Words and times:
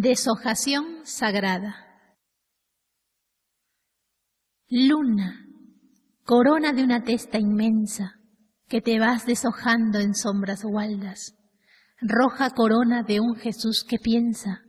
Deshojación 0.00 1.00
sagrada. 1.02 1.74
Luna, 4.68 5.44
corona 6.22 6.72
de 6.72 6.84
una 6.84 7.02
testa 7.02 7.40
inmensa, 7.40 8.20
que 8.68 8.80
te 8.80 9.00
vas 9.00 9.26
deshojando 9.26 9.98
en 9.98 10.14
sombras 10.14 10.62
gualdas, 10.62 11.34
roja 12.00 12.50
corona 12.50 13.02
de 13.02 13.18
un 13.18 13.34
Jesús 13.34 13.82
que 13.82 13.98
piensa, 13.98 14.62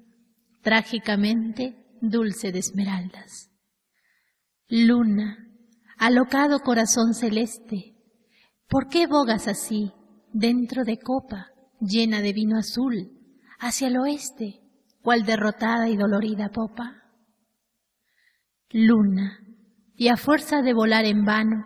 trágicamente 0.64 1.86
dulce 2.02 2.52
de 2.52 2.58
esmeraldas. 2.58 3.52
Luna, 4.68 5.48
alocado 6.00 6.62
corazón 6.62 7.14
celeste, 7.14 7.94
¿por 8.68 8.88
qué 8.88 9.06
bogas 9.06 9.48
así, 9.48 9.94
dentro 10.34 10.86
de 10.86 10.98
copa 10.98 11.52
llena 11.80 12.22
de 12.22 12.34
vino 12.34 12.58
azul, 12.58 13.12
hacia 13.60 13.90
el 13.90 13.98
oeste, 13.98 14.64
derrotada 15.18 15.90
y 15.90 15.98
dolorida 15.98 16.50
popa? 16.50 17.04
Luna, 18.70 19.40
y 19.96 20.10
a 20.10 20.18
fuerza 20.18 20.62
de 20.62 20.74
volar 20.74 21.06
en 21.06 21.26
vano, 21.26 21.66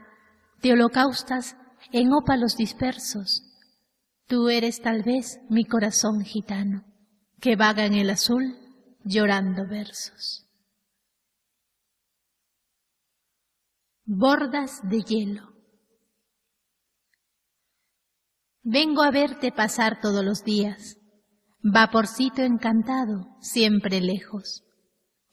te 0.61 0.71
holocaustas 0.71 1.57
en 1.91 2.13
ópalos 2.13 2.55
dispersos. 2.55 3.43
Tú 4.27 4.49
eres 4.49 4.81
tal 4.81 5.03
vez 5.03 5.39
mi 5.49 5.65
corazón 5.65 6.23
gitano, 6.23 6.85
que 7.41 7.55
vaga 7.55 7.85
en 7.85 7.93
el 7.93 8.09
azul 8.09 8.57
llorando 9.03 9.67
versos. 9.67 10.47
Bordas 14.05 14.79
de 14.89 15.01
hielo. 15.01 15.53
Vengo 18.61 19.03
a 19.03 19.11
verte 19.11 19.51
pasar 19.51 19.99
todos 19.99 20.23
los 20.23 20.43
días, 20.43 20.97
vaporcito 21.63 22.41
encantado, 22.41 23.37
siempre 23.39 24.01
lejos. 24.01 24.63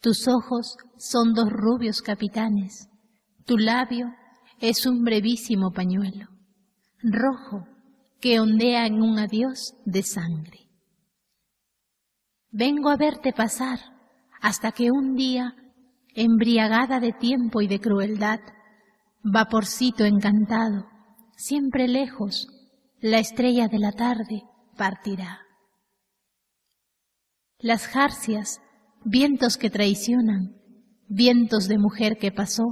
Tus 0.00 0.28
ojos 0.28 0.76
son 0.96 1.34
dos 1.34 1.50
rubios 1.50 2.02
capitanes, 2.02 2.88
tu 3.44 3.58
labio 3.58 4.14
es 4.60 4.86
un 4.86 5.02
brevísimo 5.02 5.72
pañuelo, 5.72 6.28
rojo, 7.02 7.66
que 8.20 8.38
ondea 8.38 8.86
en 8.86 9.02
un 9.02 9.18
adiós 9.18 9.74
de 9.84 10.02
sangre. 10.02 10.68
Vengo 12.50 12.90
a 12.90 12.96
verte 12.96 13.32
pasar 13.32 13.80
hasta 14.40 14.72
que 14.72 14.90
un 14.90 15.14
día, 15.14 15.54
embriagada 16.14 17.00
de 17.00 17.12
tiempo 17.12 17.60
y 17.60 17.66
de 17.66 17.80
crueldad, 17.80 18.40
vaporcito 19.22 20.04
encantado, 20.04 20.86
siempre 21.36 21.88
lejos, 21.88 22.46
la 23.00 23.18
estrella 23.18 23.68
de 23.68 23.78
la 23.78 23.92
tarde 23.92 24.44
partirá. 24.76 25.49
Las 27.62 27.86
jarcias, 27.86 28.62
vientos 29.04 29.58
que 29.58 29.68
traicionan, 29.68 30.56
vientos 31.08 31.68
de 31.68 31.76
mujer 31.76 32.16
que 32.16 32.32
pasó, 32.32 32.64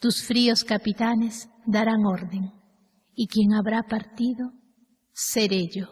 tus 0.00 0.24
fríos 0.24 0.64
capitanes 0.64 1.48
darán 1.64 2.04
orden, 2.04 2.50
y 3.14 3.28
quien 3.28 3.54
habrá 3.54 3.84
partido, 3.84 4.50
seré 5.12 5.68
yo. 5.68 5.86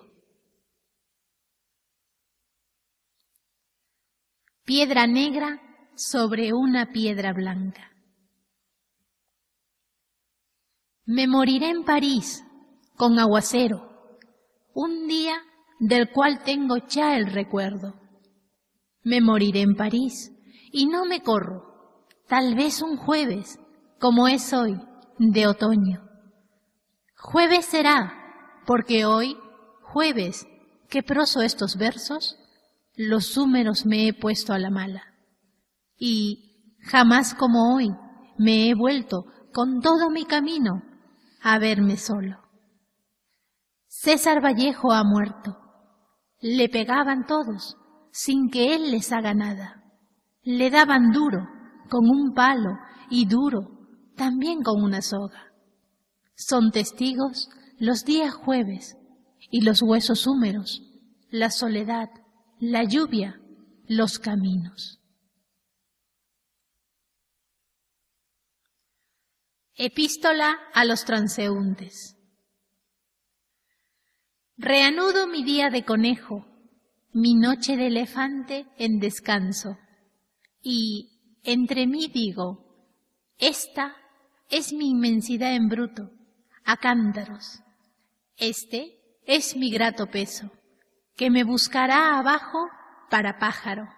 Piedra 4.65 5.06
negra 5.06 5.61
sobre 5.95 6.53
una 6.53 6.91
piedra 6.91 7.33
blanca. 7.33 7.93
Me 11.05 11.29
moriré 11.29 11.71
en 11.71 11.85
París 11.85 12.45
con 12.97 13.17
aguacero, 13.21 14.19
un 14.75 15.06
día 15.06 15.41
del 15.79 16.11
cual 16.11 16.43
tengo 16.43 16.79
ya 16.89 17.17
el 17.17 17.33
recuerdo. 17.33 18.07
Me 19.08 19.22
moriré 19.22 19.62
en 19.62 19.74
París 19.74 20.32
y 20.70 20.84
no 20.84 21.06
me 21.06 21.22
corro, 21.22 22.04
tal 22.28 22.54
vez 22.54 22.82
un 22.82 22.98
jueves 22.98 23.58
como 23.98 24.28
es 24.28 24.52
hoy, 24.52 24.78
de 25.19 25.46
otoño. 25.46 26.06
Jueves 27.16 27.64
será, 27.64 28.12
porque 28.66 29.06
hoy, 29.06 29.34
jueves, 29.80 30.46
que 30.91 31.02
proso 31.02 31.41
estos 31.41 31.78
versos, 31.78 32.36
los 32.96 33.38
húmeros 33.38 33.86
me 33.86 34.08
he 34.08 34.12
puesto 34.12 34.52
a 34.52 34.58
la 34.58 34.69
mala. 34.69 35.04
Y 35.96 36.76
jamás 36.82 37.34
como 37.34 37.75
hoy 37.75 37.88
me 38.36 38.69
he 38.69 38.75
vuelto 38.75 39.25
con 39.54 39.80
todo 39.80 40.10
mi 40.10 40.26
camino 40.26 40.82
a 41.42 41.58
verme 41.58 41.96
solo. 41.96 42.40
César 43.86 44.44
Vallejo 44.44 44.92
ha 44.92 45.02
muerto. 45.02 45.56
Le 46.42 46.69
pegaban 46.69 47.25
todos, 47.25 47.78
sin 48.12 48.50
que 48.50 48.74
él 48.74 48.91
les 48.91 49.12
haga 49.12 49.34
nada. 49.34 49.82
Le 50.42 50.70
daban 50.70 51.12
duro, 51.12 51.46
con 51.88 52.08
un 52.08 52.34
palo, 52.34 52.78
y 53.10 53.26
duro, 53.26 53.78
también 54.16 54.62
con 54.62 54.82
una 54.82 55.02
soga. 55.02 55.52
Son 56.34 56.70
testigos 56.70 57.48
los 57.78 58.04
días 58.04 58.34
jueves 58.34 58.96
y 59.50 59.62
los 59.62 59.82
huesos 59.82 60.26
húmeros, 60.26 60.82
la 61.30 61.50
soledad, 61.50 62.08
la 62.58 62.84
lluvia, 62.84 63.41
los 63.86 64.19
caminos. 64.19 65.00
Epístola 69.75 70.56
a 70.75 70.84
los 70.84 71.04
transeúntes. 71.04 72.16
Reanudo 74.56 75.28
mi 75.28 75.44
día 75.44 75.70
de 75.70 75.84
conejo, 75.84 76.44
mi 77.12 77.34
noche 77.34 77.76
de 77.76 77.86
elefante 77.86 78.66
en 78.76 78.98
descanso, 78.98 79.78
y 80.60 81.38
entre 81.42 81.86
mí 81.86 82.08
digo, 82.08 82.69
esta 83.38 83.96
es 84.50 84.72
mi 84.72 84.91
inmensidad 84.91 85.54
en 85.54 85.69
bruto, 85.69 86.10
a 86.64 86.76
cántaros. 86.76 87.62
Este 88.36 88.98
es 89.26 89.56
mi 89.56 89.70
grato 89.70 90.06
peso, 90.06 90.50
que 91.16 91.30
me 91.30 91.44
buscará 91.44 92.19
abajo 92.19 92.69
para 93.10 93.38
pájaro. 93.38 93.88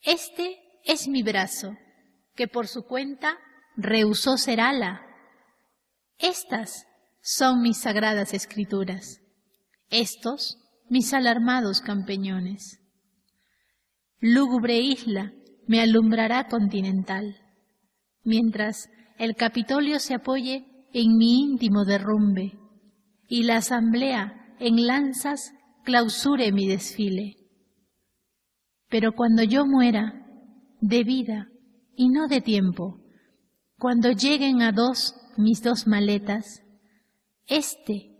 Este 0.00 0.58
es 0.84 1.08
mi 1.08 1.22
brazo, 1.22 1.76
que 2.34 2.48
por 2.48 2.68
su 2.68 2.84
cuenta 2.84 3.38
rehusó 3.76 4.36
ser 4.36 4.60
ala. 4.60 5.02
Estas 6.18 6.86
son 7.20 7.62
mis 7.62 7.80
sagradas 7.80 8.34
escrituras, 8.34 9.20
estos 9.88 10.61
mis 10.92 11.14
alarmados 11.14 11.80
campeñones. 11.80 12.82
Lúgubre 14.20 14.78
isla 14.78 15.32
me 15.66 15.80
alumbrará 15.80 16.48
continental, 16.48 17.34
mientras 18.24 18.90
el 19.16 19.34
Capitolio 19.34 20.00
se 20.00 20.12
apoye 20.12 20.66
en 20.92 21.16
mi 21.16 21.44
íntimo 21.44 21.86
derrumbe 21.86 22.58
y 23.26 23.44
la 23.44 23.56
Asamblea 23.56 24.54
en 24.60 24.86
lanzas 24.86 25.54
clausure 25.82 26.52
mi 26.52 26.68
desfile. 26.68 27.36
Pero 28.90 29.12
cuando 29.12 29.44
yo 29.44 29.64
muera, 29.64 30.26
de 30.82 31.04
vida 31.04 31.48
y 31.96 32.10
no 32.10 32.28
de 32.28 32.42
tiempo, 32.42 33.00
cuando 33.78 34.10
lleguen 34.10 34.60
a 34.60 34.72
dos 34.72 35.14
mis 35.38 35.62
dos 35.62 35.86
maletas, 35.86 36.62
este 37.46 38.10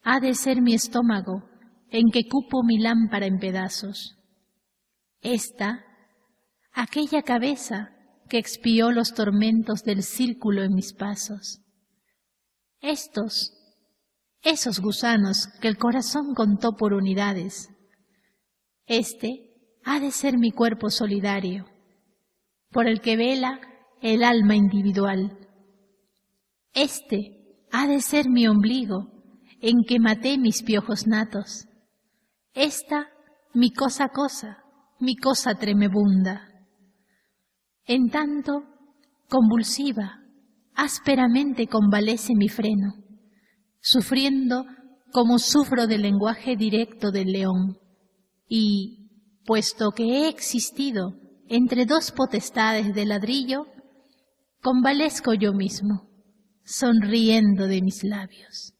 ha 0.00 0.18
de 0.18 0.32
ser 0.32 0.62
mi 0.62 0.72
estómago 0.72 1.50
en 1.96 2.10
que 2.10 2.28
cupo 2.28 2.62
mi 2.62 2.78
lámpara 2.78 3.24
en 3.24 3.38
pedazos. 3.38 4.18
Esta, 5.22 5.82
aquella 6.72 7.22
cabeza 7.22 7.88
que 8.28 8.36
expió 8.36 8.90
los 8.90 9.14
tormentos 9.14 9.82
del 9.82 10.02
círculo 10.02 10.62
en 10.62 10.74
mis 10.74 10.92
pasos. 10.92 11.62
Estos, 12.82 13.52
esos 14.42 14.80
gusanos 14.80 15.48
que 15.62 15.68
el 15.68 15.78
corazón 15.78 16.34
contó 16.34 16.76
por 16.76 16.92
unidades. 16.92 17.70
Este, 18.84 19.54
ha 19.82 19.98
de 19.98 20.10
ser 20.10 20.36
mi 20.36 20.50
cuerpo 20.50 20.90
solidario, 20.90 21.64
por 22.72 22.88
el 22.88 23.00
que 23.00 23.16
vela 23.16 23.58
el 24.02 24.22
alma 24.22 24.54
individual. 24.54 25.48
Este 26.74 27.64
ha 27.72 27.86
de 27.86 28.02
ser 28.02 28.28
mi 28.28 28.46
ombligo, 28.46 29.12
en 29.62 29.82
que 29.88 29.98
maté 29.98 30.36
mis 30.36 30.62
piojos 30.62 31.06
natos. 31.06 31.66
Esta 32.56 33.10
mi 33.52 33.70
cosa 33.70 34.08
cosa, 34.08 34.64
mi 34.98 35.14
cosa 35.14 35.56
tremebunda. 35.56 36.48
En 37.84 38.08
tanto, 38.08 38.64
convulsiva, 39.28 40.22
ásperamente 40.74 41.66
convalece 41.66 42.32
mi 42.34 42.48
freno, 42.48 42.94
sufriendo 43.78 44.64
como 45.12 45.38
sufro 45.38 45.86
del 45.86 46.00
lenguaje 46.00 46.56
directo 46.56 47.10
del 47.10 47.26
león. 47.32 47.76
Y, 48.48 49.10
puesto 49.44 49.90
que 49.90 50.04
he 50.04 50.28
existido 50.30 51.12
entre 51.48 51.84
dos 51.84 52.10
potestades 52.10 52.94
de 52.94 53.04
ladrillo, 53.04 53.66
convalezco 54.62 55.34
yo 55.34 55.52
mismo, 55.52 56.08
sonriendo 56.64 57.66
de 57.66 57.82
mis 57.82 58.02
labios. 58.02 58.75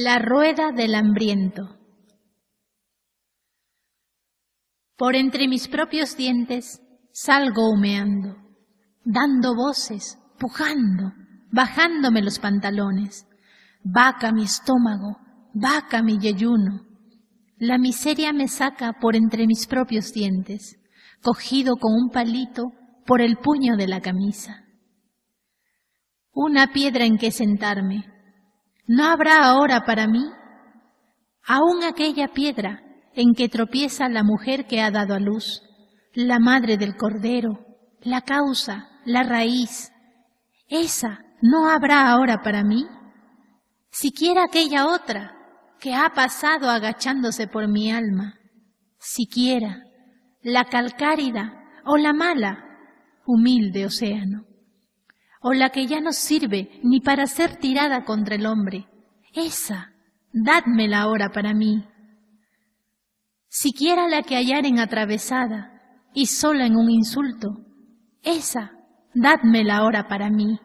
La 0.00 0.20
rueda 0.20 0.70
del 0.70 0.94
hambriento. 0.94 1.76
Por 4.96 5.16
entre 5.16 5.48
mis 5.48 5.66
propios 5.66 6.16
dientes 6.16 6.80
salgo 7.10 7.68
humeando, 7.68 8.36
dando 9.04 9.56
voces, 9.56 10.16
pujando, 10.38 11.14
bajándome 11.50 12.22
los 12.22 12.38
pantalones. 12.38 13.26
Vaca 13.82 14.30
mi 14.30 14.44
estómago, 14.44 15.18
vaca 15.52 16.00
mi 16.00 16.20
yeyuno. 16.20 16.86
La 17.56 17.76
miseria 17.76 18.32
me 18.32 18.46
saca 18.46 19.00
por 19.00 19.16
entre 19.16 19.48
mis 19.48 19.66
propios 19.66 20.12
dientes, 20.12 20.78
cogido 21.22 21.74
con 21.74 21.92
un 21.92 22.10
palito 22.10 22.70
por 23.04 23.20
el 23.20 23.36
puño 23.36 23.76
de 23.76 23.88
la 23.88 24.00
camisa. 24.00 24.64
Una 26.30 26.68
piedra 26.72 27.04
en 27.04 27.18
que 27.18 27.32
sentarme, 27.32 28.17
¿No 28.88 29.04
habrá 29.04 29.44
ahora 29.44 29.84
para 29.84 30.06
mí? 30.06 30.24
Aún 31.46 31.84
aquella 31.84 32.28
piedra 32.28 32.80
en 33.12 33.34
que 33.34 33.50
tropieza 33.50 34.08
la 34.08 34.22
mujer 34.24 34.66
que 34.66 34.80
ha 34.80 34.90
dado 34.90 35.12
a 35.12 35.18
luz, 35.18 35.62
la 36.14 36.38
madre 36.38 36.78
del 36.78 36.96
cordero, 36.96 37.66
la 38.00 38.22
causa, 38.22 38.88
la 39.04 39.24
raíz, 39.24 39.92
esa 40.68 41.20
no 41.42 41.68
habrá 41.68 42.10
ahora 42.10 42.40
para 42.42 42.64
mí? 42.64 42.86
Siquiera 43.90 44.44
aquella 44.44 44.86
otra 44.86 45.36
que 45.78 45.94
ha 45.94 46.08
pasado 46.14 46.70
agachándose 46.70 47.46
por 47.46 47.68
mi 47.68 47.92
alma, 47.92 48.38
siquiera 48.98 49.82
la 50.40 50.64
calcárida 50.64 51.62
o 51.84 51.98
la 51.98 52.14
mala, 52.14 52.64
humilde 53.26 53.84
océano 53.84 54.47
o 55.40 55.52
la 55.52 55.70
que 55.70 55.86
ya 55.86 56.00
no 56.00 56.12
sirve 56.12 56.80
ni 56.82 57.00
para 57.00 57.26
ser 57.26 57.56
tirada 57.56 58.04
contra 58.04 58.34
el 58.36 58.46
hombre. 58.46 58.86
Esa, 59.32 59.92
dádmela 60.32 61.02
ahora 61.02 61.30
para 61.30 61.54
mí. 61.54 61.84
Siquiera 63.48 64.08
la 64.08 64.22
que 64.22 64.36
hallaren 64.36 64.78
atravesada 64.78 65.78
y 66.12 66.26
sola 66.26 66.66
en 66.66 66.76
un 66.76 66.90
insulto, 66.90 67.48
esa, 68.22 68.72
dádmela 69.14 69.78
ahora 69.78 70.08
para 70.08 70.30
mí. 70.30 70.58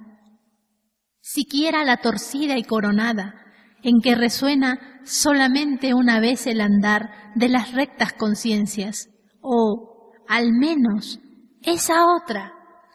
Siquiera 1.22 1.84
la 1.86 1.98
torcida 1.98 2.58
y 2.58 2.64
coronada, 2.64 3.36
en 3.84 4.02
que 4.02 4.16
resuena 4.16 5.02
solamente 5.04 5.94
una 5.94 6.20
vez 6.20 6.48
el 6.48 6.62
andar 6.62 7.32
de 7.36 7.50
las 7.50 7.74
rectas 7.74 8.14
conciencias, 8.14 9.10
o, 9.42 10.12
al 10.28 10.52
menos, 10.54 11.20
esa 11.62 12.06
otra, 12.06 12.54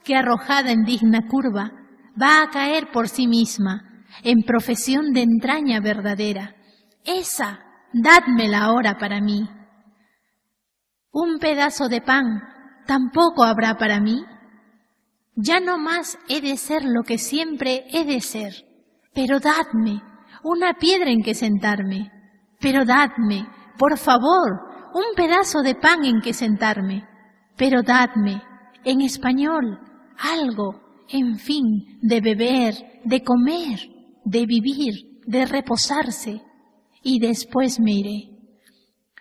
que 0.09 0.17
arrojada 0.17 0.73
en 0.73 0.85
digna 0.85 1.29
curva 1.29 1.71
va 2.21 2.41
a 2.41 2.49
caer 2.49 2.91
por 2.91 3.11
sí 3.11 3.29
misma 3.29 4.07
en 4.23 4.39
profesión 4.47 5.13
de 5.13 5.21
entraña 5.21 5.81
verdadera. 5.81 6.57
Esa, 7.05 7.61
dádmela 7.93 8.65
ahora 8.65 8.97
para 8.97 9.21
mí. 9.21 9.47
Un 11.13 11.39
pedazo 11.39 11.91
de 11.91 12.01
pan 12.01 12.25
tampoco 12.87 13.45
habrá 13.45 13.77
para 13.77 14.01
mí. 14.01 14.25
Ya 15.37 15.61
no 15.61 15.77
más 15.77 16.19
he 16.31 16.41
de 16.41 16.57
ser 16.57 16.85
lo 16.87 17.03
que 17.03 17.19
siempre 17.19 17.85
he 17.93 18.07
de 18.07 18.23
ser, 18.23 18.55
pero 19.13 19.41
dadme 19.41 20.03
una 20.43 20.73
piedra 20.73 21.11
en 21.11 21.23
que 21.23 21.35
sentarme, 21.35 22.11
pero 22.61 22.87
dadme, 22.87 23.47
por 23.77 23.99
favor, 23.99 24.49
un 24.95 25.15
pedazo 25.15 25.61
de 25.61 25.75
pan 25.75 26.07
en 26.07 26.23
que 26.23 26.33
sentarme, 26.33 27.07
pero 27.59 27.83
dadme, 27.83 28.43
en 28.85 29.03
español, 29.03 29.81
algo, 30.19 31.05
en 31.09 31.39
fin, 31.39 31.99
de 32.03 32.21
beber, 32.21 33.01
de 33.05 33.23
comer, 33.23 33.81
de 34.25 34.47
vivir, 34.47 35.21
de 35.27 35.47
reposarse, 35.47 36.43
y 37.03 37.21
después 37.21 37.81
me 37.81 37.93
iré. 37.93 38.39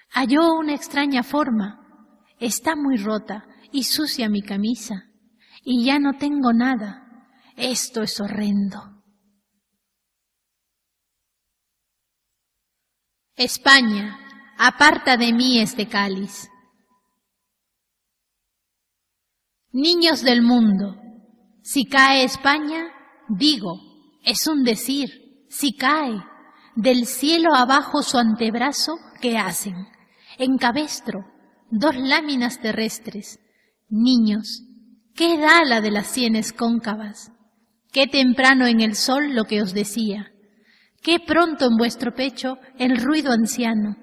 Halló 0.10 0.56
una 0.56 0.74
extraña 0.74 1.24
forma, 1.24 2.26
está 2.40 2.76
muy 2.76 2.98
rota 2.98 3.46
y 3.72 3.84
sucia 3.84 4.30
mi 4.30 4.42
camisa, 4.42 5.12
y 5.64 5.86
ya 5.86 6.00
no 6.00 6.14
tengo 6.18 6.54
nada. 6.54 7.04
Esto 7.56 8.04
es 8.04 8.20
horrendo. 8.20 9.04
España, 13.36 14.20
aparta 14.58 15.18
de 15.18 15.32
mí 15.34 15.60
este 15.60 15.88
cáliz. 15.88 16.50
Niños 19.80 20.24
del 20.24 20.42
mundo, 20.42 20.96
si 21.62 21.86
cae 21.86 22.24
España, 22.24 22.88
digo, 23.30 23.80
es 24.24 24.48
un 24.48 24.64
decir, 24.64 25.12
si 25.50 25.76
cae 25.76 26.20
del 26.76 27.06
cielo 27.06 27.54
abajo 27.54 28.02
su 28.02 28.18
antebrazo, 28.18 28.94
¿qué 29.22 29.38
hacen? 29.38 29.76
En 30.40 30.58
cabestro, 30.58 31.20
dos 31.70 31.96
láminas 31.96 32.60
terrestres. 32.60 33.40
Niños, 33.88 34.64
¿qué 35.14 35.38
da 35.38 35.64
la 35.64 35.80
de 35.80 35.92
las 35.92 36.08
sienes 36.08 36.54
cóncavas? 36.54 37.32
Qué 37.92 38.08
temprano 38.08 38.66
en 38.66 38.82
el 38.82 38.96
sol 38.96 39.36
lo 39.36 39.44
que 39.44 39.62
os 39.62 39.76
decía. 39.76 40.32
Qué 41.04 41.20
pronto 41.20 41.68
en 41.68 41.78
vuestro 41.78 42.16
pecho 42.16 42.58
el 42.80 42.98
ruido 43.00 43.32
anciano. 43.32 43.96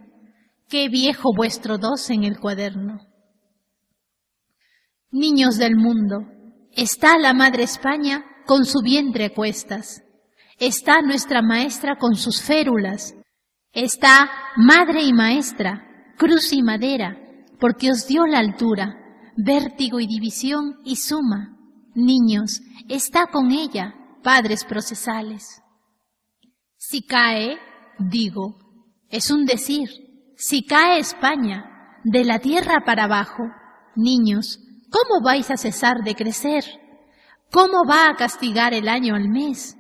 Qué 0.69 0.89
viejo 0.89 1.31
vuestro 1.37 1.79
dos 1.79 2.11
en 2.11 2.23
el 2.23 2.39
cuaderno. 2.39 3.14
Niños 5.17 5.59
del 5.59 5.77
mundo, 5.77 6.27
está 6.73 7.19
la 7.19 7.33
Madre 7.35 7.63
España 7.63 8.25
con 8.47 8.65
su 8.65 8.83
vientre 8.83 9.27
a 9.27 9.31
cuestas. 9.33 10.03
Está 10.59 11.03
nuestra 11.03 11.41
maestra 11.41 11.99
con 12.01 12.17
sus 12.17 12.43
férulas. 12.43 13.15
Está 13.73 14.29
Madre 14.57 15.05
y 15.05 15.13
Maestra, 15.13 15.87
cruz 16.19 16.53
y 16.53 16.65
madera, 16.65 17.17
porque 17.61 17.93
os 17.93 18.09
dio 18.09 18.27
la 18.27 18.41
altura, 18.41 18.97
vértigo 19.37 20.01
y 20.01 20.09
división 20.09 20.81
y 20.85 20.97
suma. 20.97 21.59
Niños, 21.95 22.61
está 22.89 23.29
con 23.29 23.53
ella, 23.53 23.95
padres 24.25 24.65
procesales. 24.65 25.63
Si 26.77 27.07
cae, 27.07 27.57
digo, 28.01 28.59
es 29.11 29.31
un 29.31 29.45
decir, 29.45 29.91
si 30.37 30.67
cae 30.67 30.99
España, 30.99 32.01
de 32.03 32.25
la 32.25 32.41
tierra 32.41 32.83
para 32.85 33.05
abajo, 33.05 33.45
niños, 33.95 34.59
¿Cómo 34.91 35.25
vais 35.25 35.51
a 35.51 35.57
cesar 35.57 35.99
de 36.05 36.15
crecer? 36.15 36.65
¿Cómo 37.51 37.85
va 37.89 38.09
a 38.09 38.17
castigar 38.17 38.75
el 38.75 38.89
año 38.89 39.15
al 39.15 39.29
mes? 39.29 39.77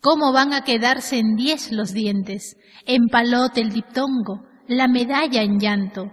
¿Cómo 0.00 0.32
van 0.32 0.52
a 0.52 0.64
quedarse 0.64 1.18
en 1.18 1.36
diez 1.36 1.72
los 1.72 1.92
dientes, 1.92 2.56
en 2.86 3.08
palote 3.08 3.60
el 3.60 3.70
diptongo, 3.70 4.46
la 4.66 4.88
medalla 4.88 5.42
en 5.42 5.58
llanto? 5.58 6.10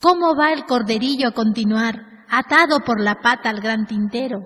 ¿Cómo 0.00 0.34
va 0.34 0.52
el 0.52 0.66
corderillo 0.66 1.28
a 1.28 1.32
continuar, 1.32 2.24
atado 2.28 2.80
por 2.80 3.00
la 3.00 3.20
pata 3.20 3.50
al 3.50 3.60
gran 3.60 3.86
tintero? 3.86 4.40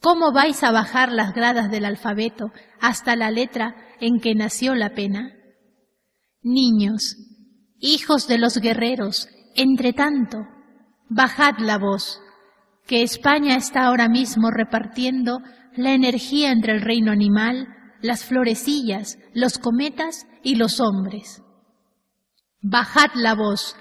¿Cómo 0.00 0.32
vais 0.32 0.62
a 0.62 0.72
bajar 0.72 1.12
las 1.12 1.32
gradas 1.32 1.70
del 1.70 1.86
alfabeto 1.86 2.50
hasta 2.80 3.16
la 3.16 3.30
letra 3.30 3.74
en 4.00 4.20
que 4.20 4.34
nació 4.34 4.74
la 4.74 4.90
pena? 4.90 5.32
Niños, 6.42 7.16
hijos 7.78 8.26
de 8.26 8.36
los 8.36 8.58
guerreros, 8.58 9.28
entre 9.54 9.92
tanto, 9.92 10.38
bajad 11.08 11.58
la 11.58 11.78
voz, 11.78 12.20
que 12.86 13.02
España 13.02 13.56
está 13.56 13.86
ahora 13.86 14.08
mismo 14.08 14.50
repartiendo 14.50 15.40
la 15.76 15.92
energía 15.92 16.50
entre 16.50 16.74
el 16.74 16.82
reino 16.82 17.12
animal, 17.12 17.68
las 18.02 18.24
florecillas, 18.24 19.18
los 19.32 19.58
cometas 19.58 20.26
y 20.42 20.56
los 20.56 20.80
hombres. 20.80 21.42
Bajad 22.60 23.10
la 23.14 23.34
voz, 23.34 23.76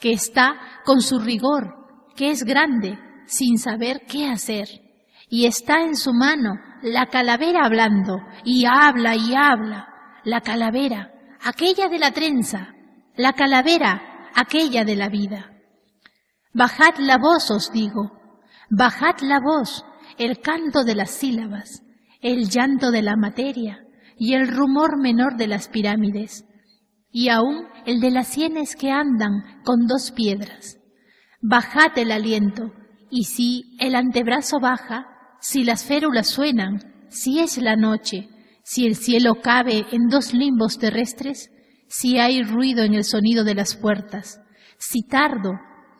que 0.00 0.12
está 0.12 0.56
con 0.84 1.00
su 1.00 1.18
rigor, 1.18 1.74
que 2.16 2.30
es 2.30 2.44
grande, 2.44 2.98
sin 3.26 3.58
saber 3.58 4.02
qué 4.08 4.26
hacer, 4.26 4.68
y 5.28 5.46
está 5.46 5.82
en 5.82 5.96
su 5.96 6.12
mano 6.12 6.54
la 6.82 7.06
calavera 7.06 7.64
hablando, 7.64 8.18
y 8.44 8.64
habla 8.66 9.16
y 9.16 9.34
habla, 9.34 9.88
la 10.24 10.40
calavera, 10.40 11.12
aquella 11.44 11.88
de 11.88 11.98
la 11.98 12.12
trenza, 12.12 12.74
la 13.16 13.32
calavera, 13.32 14.30
aquella 14.34 14.84
de 14.84 14.96
la 14.96 15.08
vida. 15.08 15.47
Bajad 16.54 16.98
la 16.98 17.18
voz, 17.18 17.50
os 17.50 17.72
digo, 17.72 18.12
bajad 18.70 19.20
la 19.20 19.38
voz, 19.40 19.84
el 20.16 20.40
canto 20.40 20.84
de 20.84 20.94
las 20.94 21.10
sílabas, 21.10 21.82
el 22.20 22.48
llanto 22.48 22.90
de 22.90 23.02
la 23.02 23.16
materia 23.16 23.84
y 24.16 24.34
el 24.34 24.48
rumor 24.48 24.98
menor 24.98 25.36
de 25.36 25.46
las 25.46 25.68
pirámides, 25.68 26.44
y 27.10 27.28
aún 27.28 27.66
el 27.86 28.00
de 28.00 28.10
las 28.10 28.28
sienes 28.28 28.76
que 28.76 28.90
andan 28.90 29.62
con 29.62 29.86
dos 29.86 30.10
piedras. 30.10 30.78
Bajad 31.40 31.96
el 31.96 32.10
aliento, 32.10 32.72
y 33.10 33.24
si 33.24 33.76
el 33.78 33.94
antebrazo 33.94 34.58
baja, 34.58 35.06
si 35.40 35.64
las 35.64 35.84
férulas 35.84 36.28
suenan, 36.28 37.06
si 37.10 37.40
es 37.40 37.58
la 37.58 37.76
noche, 37.76 38.28
si 38.64 38.86
el 38.86 38.96
cielo 38.96 39.36
cabe 39.42 39.86
en 39.92 40.08
dos 40.08 40.34
limbos 40.34 40.78
terrestres, 40.78 41.50
si 41.88 42.18
hay 42.18 42.42
ruido 42.42 42.84
en 42.84 42.94
el 42.94 43.04
sonido 43.04 43.44
de 43.44 43.54
las 43.54 43.76
puertas, 43.76 44.40
si 44.78 45.02
tardo, 45.02 45.52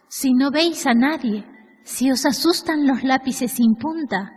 si 0.09 0.33
no 0.33 0.51
veis 0.51 0.87
a 0.87 0.95
nadie, 0.95 1.45
si 1.85 2.11
os 2.11 2.27
asustan 2.27 2.87
los 2.87 3.03
lápices 3.03 3.53
sin 3.53 3.75
punta, 3.75 4.33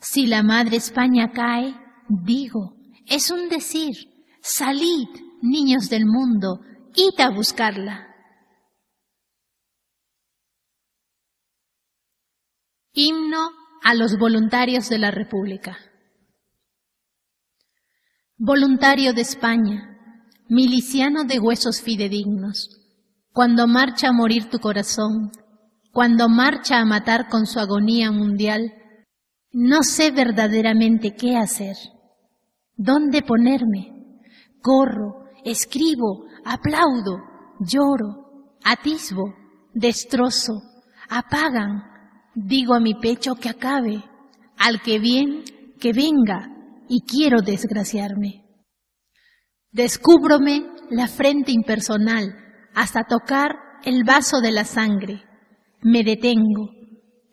si 0.00 0.26
la 0.26 0.42
madre 0.42 0.76
España 0.76 1.32
cae, 1.32 1.74
digo, 2.08 2.76
es 3.06 3.30
un 3.30 3.48
decir, 3.48 3.94
salid, 4.40 5.08
niños 5.42 5.88
del 5.88 6.06
mundo, 6.06 6.60
id 6.94 7.20
a 7.20 7.30
buscarla. 7.30 8.14
Himno 12.92 13.50
a 13.82 13.94
los 13.94 14.18
voluntarios 14.18 14.88
de 14.88 14.98
la 14.98 15.10
República. 15.10 15.76
Voluntario 18.38 19.12
de 19.12 19.20
España, 19.20 19.98
miliciano 20.48 21.24
de 21.24 21.38
huesos 21.38 21.82
fidedignos, 21.82 22.85
cuando 23.36 23.66
marcha 23.66 24.08
a 24.08 24.12
morir 24.14 24.48
tu 24.48 24.60
corazón, 24.60 25.30
cuando 25.92 26.26
marcha 26.26 26.78
a 26.78 26.86
matar 26.86 27.28
con 27.28 27.44
su 27.44 27.60
agonía 27.60 28.10
mundial, 28.10 28.72
no 29.52 29.82
sé 29.82 30.10
verdaderamente 30.10 31.14
qué 31.14 31.36
hacer, 31.36 31.76
dónde 32.76 33.20
ponerme. 33.20 34.22
Corro, 34.62 35.26
escribo, 35.44 36.24
aplaudo, 36.46 37.18
lloro, 37.60 38.54
atisbo, 38.64 39.34
destrozo, 39.74 40.54
apagan, 41.10 41.82
digo 42.34 42.72
a 42.72 42.80
mi 42.80 42.94
pecho 42.94 43.34
que 43.34 43.50
acabe, 43.50 44.02
al 44.56 44.80
que 44.80 44.98
bien, 44.98 45.44
que 45.78 45.92
venga, 45.92 46.56
y 46.88 47.02
quiero 47.02 47.42
desgraciarme. 47.42 48.46
Descúbrome 49.72 50.70
la 50.88 51.06
frente 51.06 51.52
impersonal 51.52 52.45
hasta 52.76 53.04
tocar 53.04 53.56
el 53.84 54.04
vaso 54.04 54.40
de 54.42 54.52
la 54.52 54.64
sangre. 54.64 55.24
Me 55.80 56.04
detengo. 56.04 56.70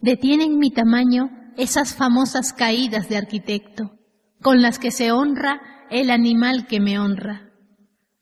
Detienen 0.01 0.57
mi 0.57 0.71
tamaño 0.71 1.29
esas 1.57 1.95
famosas 1.95 2.53
caídas 2.53 3.09
de 3.09 3.17
arquitecto, 3.17 3.91
con 4.41 4.62
las 4.62 4.79
que 4.79 4.89
se 4.89 5.12
honra 5.12 5.62
el 5.91 6.12
animal 6.12 6.65
que 6.65 6.79
me 6.79 6.97
honra. 6.97 7.51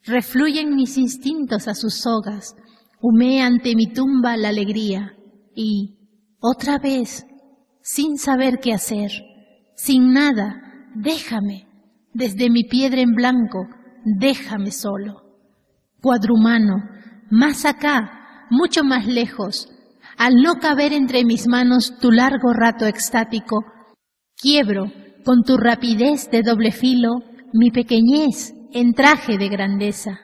Refluyen 0.03 0.75
mis 0.75 0.97
instintos 0.97 1.67
a 1.67 1.75
sus 1.75 1.93
sogas, 2.01 2.55
humea 2.99 3.45
ante 3.45 3.75
mi 3.75 3.93
tumba 3.93 4.35
la 4.35 4.49
alegría, 4.49 5.13
y, 5.55 5.99
otra 6.39 6.79
vez, 6.79 7.27
sin 7.83 8.17
saber 8.17 8.57
qué 8.59 8.73
hacer, 8.73 9.11
sin 9.75 10.11
nada, 10.11 10.59
déjame, 10.95 11.67
desde 12.13 12.49
mi 12.49 12.63
piedra 12.63 13.01
en 13.01 13.13
blanco, 13.13 13.67
déjame 14.05 14.71
solo. 14.71 15.21
Cuadrumano, 16.01 16.77
más 17.31 17.65
acá, 17.65 18.47
mucho 18.49 18.83
más 18.83 19.07
lejos, 19.07 19.69
al 20.17 20.35
no 20.35 20.55
caber 20.55 20.91
entre 20.93 21.23
mis 21.23 21.47
manos 21.47 21.97
tu 21.99 22.11
largo 22.11 22.53
rato 22.53 22.85
extático, 22.85 23.63
quiebro 24.35 24.91
con 25.23 25.43
tu 25.43 25.57
rapidez 25.57 26.29
de 26.29 26.41
doble 26.43 26.71
filo 26.71 27.09
mi 27.53 27.71
pequeñez 27.71 28.53
en 28.73 28.93
traje 28.93 29.37
de 29.37 29.47
grandeza. 29.47 30.19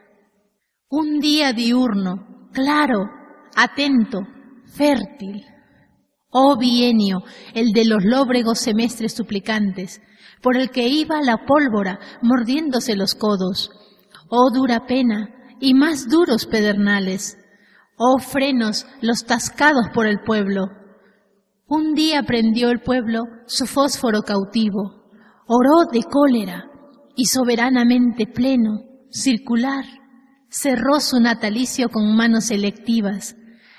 Un 0.90 1.20
día 1.20 1.54
diurno, 1.54 2.50
claro, 2.52 3.10
atento, 3.56 4.20
fértil. 4.66 5.46
Oh 6.30 6.58
bienio, 6.58 7.20
el 7.54 7.72
de 7.72 7.86
los 7.86 8.04
lóbregos 8.04 8.60
semestres 8.60 9.14
suplicantes, 9.14 10.02
por 10.42 10.58
el 10.58 10.72
que 10.72 10.90
iba 10.90 11.22
la 11.22 11.46
pólvora 11.46 12.00
mordiéndose 12.22 12.98
los 12.98 13.16
codos. 13.16 13.72
Oh 14.30 14.52
dura 14.54 14.86
pena 14.86 15.37
y 15.60 15.74
más 15.74 16.08
duros 16.10 16.46
pedernales. 16.46 17.38
Oh 17.98 18.20
frenos 18.20 18.86
los 19.02 19.26
tascados 19.26 19.88
por 19.94 20.08
el 20.08 20.20
pueblo. 20.20 20.68
Un 21.68 21.96
día 21.96 22.24
prendió 22.24 22.70
el 22.70 22.82
pueblo 22.82 23.24
su 23.46 23.66
fósforo 23.66 24.22
cautivo, 24.22 25.10
oró 25.48 25.90
de 25.92 26.04
cólera 26.04 26.66
y 27.16 27.26
soberanamente 27.26 28.28
pleno, 28.28 28.84
circular, 29.10 29.84
cerró 30.50 31.00
su 31.00 31.20
natalicio 31.20 31.90
con 31.90 32.16
manos 32.16 32.46
selectivas, 32.46 33.36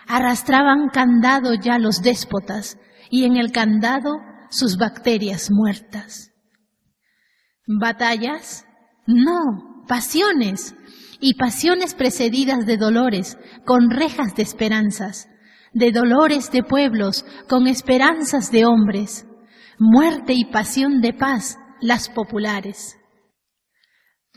arrastraban 0.07 0.89
candado 0.93 1.55
ya 1.55 1.79
los 1.79 2.03
déspotas 2.03 2.79
y 3.11 3.25
en 3.25 3.37
el 3.37 3.53
candado 3.53 4.17
sus 4.51 4.77
bacterias 4.77 5.51
muertas. 5.51 6.33
¿Batallas? 7.67 8.67
No, 9.07 9.68
pasiones, 9.89 10.77
y 11.21 11.35
pasiones 11.35 11.95
precedidas 11.95 12.67
de 12.67 12.77
dolores, 12.77 13.39
con 13.65 13.91
rejas 13.91 14.35
de 14.37 14.43
esperanzas, 14.43 15.29
de 15.73 15.91
dolores 15.91 16.53
de 16.53 16.63
pueblos, 16.63 17.25
con 17.49 17.67
esperanzas 17.67 18.53
de 18.53 18.65
hombres, 18.65 19.27
muerte 19.79 20.35
y 20.35 20.45
pasión 20.45 21.01
de 21.01 21.13
paz, 21.13 21.59
las 21.81 22.09
populares. 22.09 22.97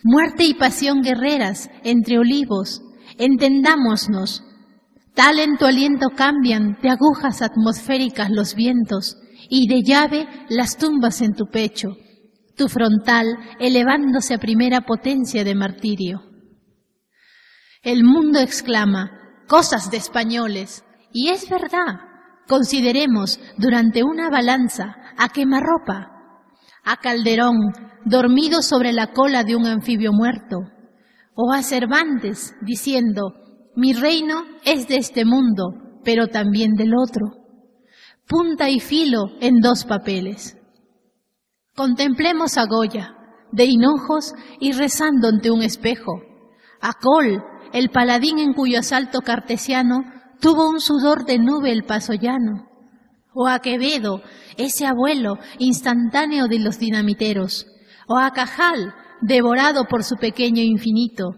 Muerte 0.04 0.46
y 0.46 0.56
pasión 0.56 1.02
guerreras 1.02 1.70
entre 1.84 2.18
olivos, 2.18 2.82
entendámonos, 3.20 4.44
tal 5.14 5.40
en 5.40 5.58
tu 5.58 5.66
aliento 5.66 6.10
cambian 6.16 6.80
de 6.82 6.90
agujas 6.90 7.44
atmosféricas 7.44 8.32
los 8.32 8.56
vientos 8.56 9.18
y 9.50 9.68
de 9.68 9.82
llave 9.84 10.28
las 10.50 10.78
tumbas 10.78 11.22
en 11.22 11.34
tu 11.34 11.46
pecho 11.46 11.90
tu 12.56 12.68
frontal 12.68 13.26
elevándose 13.60 14.34
a 14.34 14.40
primera 14.40 14.82
potencia 14.82 15.44
de 15.44 15.56
martirio. 15.56 16.22
El 17.84 18.04
mundo 18.04 18.40
exclama, 18.40 19.12
cosas 19.48 19.90
de 19.90 19.98
españoles, 19.98 20.86
y 21.12 21.30
es 21.30 21.50
verdad, 21.50 22.00
consideremos 22.48 23.40
durante 23.58 24.04
una 24.04 24.30
balanza 24.30 24.96
a 25.18 25.30
quemarropa, 25.30 26.12
a 26.84 26.98
Calderón 26.98 27.58
dormido 28.06 28.62
sobre 28.62 28.94
la 28.94 29.08
cola 29.08 29.44
de 29.44 29.56
un 29.56 29.66
anfibio 29.66 30.12
muerto, 30.14 30.58
o 31.34 31.54
a 31.54 31.64
Cervantes 31.64 32.54
diciendo, 32.62 33.34
mi 33.76 33.94
reino 33.94 34.44
es 34.66 34.88
de 34.88 34.98
este 34.98 35.26
mundo, 35.26 36.00
pero 36.04 36.28
también 36.28 36.74
del 36.74 36.92
otro. 36.96 37.26
Punta 38.28 38.70
y 38.70 38.80
filo 38.80 39.32
en 39.40 39.60
dos 39.60 39.86
papeles. 39.86 40.58
Contemplemos 41.82 42.60
a 42.60 42.68
Goya, 42.68 43.16
de 43.52 43.66
hinojos 43.66 44.36
y 44.60 44.72
rezando 44.72 45.30
ante 45.30 45.50
un 45.50 45.64
espejo, 45.64 46.22
a 46.80 46.94
Col, 46.94 47.44
el 47.74 47.90
paladín 47.90 48.38
en 48.38 48.54
cuyo 48.54 48.78
asalto 48.78 49.22
cartesiano 49.22 50.04
tuvo 50.40 50.70
un 50.70 50.80
sudor 50.80 51.26
de 51.26 51.40
nube 51.40 51.72
el 51.72 51.84
paso 51.84 52.14
llano, 52.14 52.68
o 53.34 53.48
a 53.48 53.58
Quevedo, 53.62 54.22
ese 54.58 54.86
abuelo 54.86 55.40
instantáneo 55.58 56.48
de 56.48 56.60
los 56.60 56.78
dinamiteros, 56.78 57.66
o 58.08 58.20
a 58.20 58.30
Cajal, 58.30 58.94
devorado 59.22 59.86
por 59.86 60.04
su 60.04 60.18
pequeño 60.18 60.62
infinito, 60.62 61.32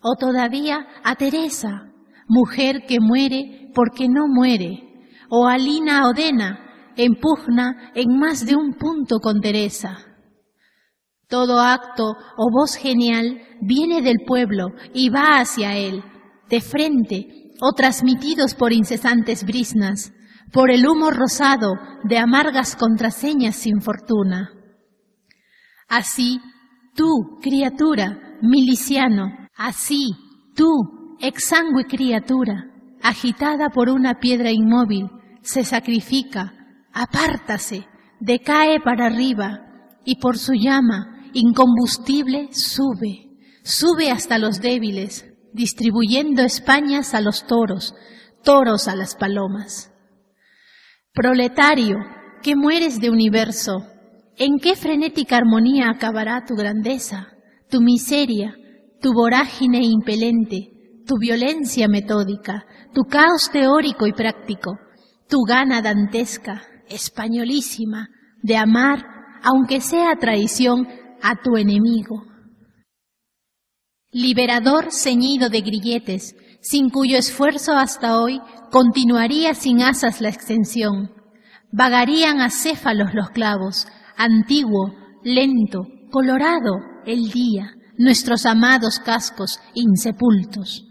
o 0.00 0.14
todavía 0.18 0.86
a 1.04 1.16
Teresa, 1.16 1.92
mujer 2.28 2.86
que 2.88 2.96
muere 2.98 3.72
porque 3.74 4.08
no 4.08 4.26
muere, 4.26 5.10
o 5.28 5.46
a 5.46 5.58
Lina 5.58 6.08
Odena, 6.08 6.65
empugna 6.96 7.92
en 7.94 8.18
más 8.18 8.46
de 8.46 8.56
un 8.56 8.74
punto 8.74 9.18
con 9.20 9.40
Teresa. 9.40 9.98
Todo 11.28 11.60
acto 11.60 12.04
o 12.36 12.50
voz 12.52 12.76
genial 12.76 13.40
viene 13.60 14.00
del 14.00 14.18
pueblo 14.26 14.68
y 14.94 15.08
va 15.08 15.40
hacia 15.40 15.76
él, 15.76 16.02
de 16.48 16.60
frente 16.60 17.52
o 17.60 17.72
transmitidos 17.72 18.54
por 18.54 18.72
incesantes 18.72 19.44
brisnas, 19.44 20.12
por 20.52 20.70
el 20.70 20.86
humo 20.86 21.10
rosado 21.10 21.72
de 22.04 22.18
amargas 22.18 22.76
contraseñas 22.76 23.56
sin 23.56 23.80
fortuna. 23.80 24.52
Así, 25.88 26.40
tú, 26.94 27.38
criatura, 27.42 28.38
miliciano, 28.42 29.26
así, 29.56 30.10
tú, 30.54 30.70
exangüe 31.20 31.84
criatura, 31.84 32.70
agitada 33.02 33.70
por 33.70 33.88
una 33.88 34.20
piedra 34.20 34.50
inmóvil, 34.52 35.10
se 35.42 35.64
sacrifica 35.64 36.52
apártase, 36.96 37.86
decae 38.20 38.80
para 38.80 39.06
arriba 39.06 39.60
y 40.04 40.16
por 40.16 40.38
su 40.38 40.54
llama 40.54 41.28
incombustible 41.32 42.48
sube, 42.52 43.26
Sube 43.68 44.12
hasta 44.12 44.38
los 44.38 44.60
débiles, 44.60 45.26
distribuyendo 45.52 46.42
Españas 46.42 47.14
a 47.14 47.20
los 47.20 47.48
toros, 47.48 47.96
toros 48.44 48.86
a 48.86 48.94
las 48.94 49.16
palomas. 49.16 49.92
Proletario, 51.12 51.96
que 52.44 52.54
mueres 52.54 53.00
de 53.00 53.10
universo, 53.10 53.84
¿en 54.36 54.60
qué 54.60 54.76
frenética 54.76 55.38
armonía 55.38 55.90
acabará 55.90 56.44
tu 56.46 56.54
grandeza, 56.54 57.26
tu 57.68 57.80
miseria, 57.80 58.54
tu 59.00 59.12
vorágine 59.12 59.80
impelente, 59.82 60.70
tu 61.04 61.16
violencia 61.18 61.88
metódica, 61.88 62.66
tu 62.94 63.02
caos 63.02 63.50
teórico 63.50 64.06
y 64.06 64.12
práctico, 64.12 64.78
tu 65.28 65.40
gana 65.40 65.82
dantesca, 65.82 66.62
españolísima, 66.88 68.08
de 68.42 68.56
amar, 68.56 69.04
aunque 69.42 69.80
sea 69.80 70.16
traición, 70.20 70.88
a 71.22 71.36
tu 71.42 71.56
enemigo? 71.56 72.24
Liberador 74.12 74.92
ceñido 74.92 75.48
de 75.48 75.60
grilletes, 75.60 76.34
sin 76.60 76.90
cuyo 76.90 77.18
esfuerzo 77.18 77.76
hasta 77.76 78.18
hoy 78.20 78.40
continuaría 78.70 79.54
sin 79.54 79.82
asas 79.82 80.20
la 80.20 80.28
extensión. 80.28 81.10
Vagarían 81.72 82.40
acéfalos 82.40 83.14
los 83.14 83.30
clavos, 83.30 83.86
antiguo, 84.16 84.94
lento, 85.22 85.86
colorado 86.10 86.72
el 87.04 87.30
día, 87.30 87.72
nuestros 87.98 88.46
amados 88.46 88.98
cascos 88.98 89.60
insepultos. 89.74 90.84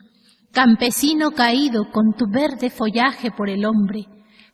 Campesino 0.52 1.32
caído 1.32 1.92
con 1.92 2.14
tu 2.18 2.26
verde 2.30 2.70
follaje 2.70 3.32
por 3.32 3.50
el 3.50 3.66
hombre, 3.66 4.06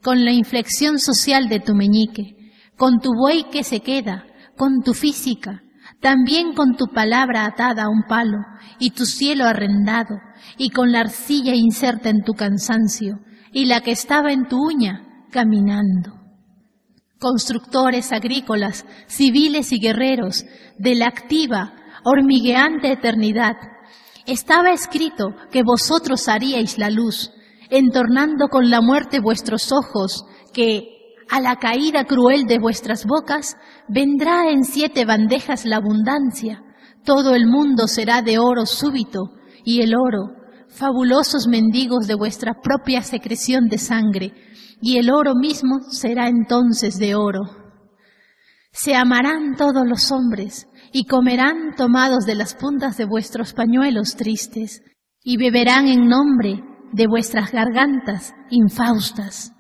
con 0.02 0.26
la 0.26 0.32
inflexión 0.32 1.00
social 1.00 1.50
de 1.50 1.60
tu 1.60 1.74
meñique, 1.74 2.36
con 2.78 3.00
tu 3.00 3.12
buey 3.14 3.46
que 3.52 3.64
se 3.64 3.82
queda, 3.82 4.26
con 4.58 4.82
tu 4.84 4.94
física, 4.94 5.62
también 6.00 6.54
con 6.54 6.76
tu 6.76 6.88
palabra 6.88 7.46
atada 7.46 7.84
a 7.84 7.90
un 7.90 8.04
palo 8.08 8.38
y 8.80 8.92
tu 8.92 9.06
cielo 9.06 9.46
arrendado, 9.46 10.18
y 10.58 10.70
con 10.70 10.92
la 10.92 11.02
arcilla 11.02 11.54
inserta 11.54 12.10
en 12.10 12.24
tu 12.24 12.34
cansancio, 12.34 13.20
y 13.54 13.66
la 13.66 13.82
que 13.82 13.92
estaba 13.92 14.32
en 14.32 14.48
tu 14.48 14.58
uña, 14.58 15.26
caminando. 15.32 16.14
Constructores 17.20 18.12
agrícolas, 18.12 18.86
civiles 19.08 19.72
y 19.72 19.80
guerreros, 19.80 20.46
de 20.80 20.96
la 20.96 21.06
activa, 21.08 21.74
hormigueante 22.04 22.92
eternidad, 22.92 23.56
estaba 24.26 24.72
escrito 24.72 25.36
que 25.52 25.62
vosotros 25.64 26.28
haríais 26.28 26.78
la 26.78 26.90
luz, 26.90 27.32
entornando 27.72 28.50
con 28.50 28.70
la 28.70 28.82
muerte 28.82 29.20
vuestros 29.20 29.72
ojos, 29.72 30.26
que, 30.54 31.16
a 31.30 31.40
la 31.40 31.56
caída 31.56 32.04
cruel 32.04 32.46
de 32.46 32.60
vuestras 32.60 33.06
bocas, 33.06 33.56
vendrá 33.88 34.52
en 34.52 34.66
siete 34.66 35.06
bandejas 35.06 35.66
la 35.66 35.78
abundancia, 35.78 36.62
todo 37.06 37.34
el 37.34 37.48
mundo 37.48 37.88
será 37.88 38.22
de 38.22 38.38
oro 38.38 38.66
súbito, 38.66 39.32
y 39.64 39.82
el 39.82 39.96
oro, 39.96 40.36
fabulosos 40.68 41.48
mendigos 41.48 42.08
de 42.08 42.16
vuestra 42.16 42.56
propia 42.62 43.02
secreción 43.02 43.70
de 43.70 43.78
sangre, 43.78 44.34
y 44.82 44.98
el 44.98 45.10
oro 45.10 45.34
mismo 45.34 45.80
será 45.90 46.28
entonces 46.28 47.00
de 47.00 47.16
oro. 47.16 47.42
Se 48.74 48.96
amarán 48.96 49.56
todos 49.56 49.88
los 49.88 50.12
hombres, 50.12 50.68
y 50.92 51.06
comerán 51.06 51.76
tomados 51.78 52.26
de 52.26 52.36
las 52.36 52.54
puntas 52.54 52.98
de 52.98 53.06
vuestros 53.06 53.54
pañuelos 53.54 54.18
tristes, 54.18 54.82
y 55.24 55.38
beberán 55.38 55.88
en 55.88 56.10
nombre 56.10 56.64
de 56.92 57.08
vuestras 57.08 57.52
gargantas 57.52 58.34
infaustas. 58.50 59.54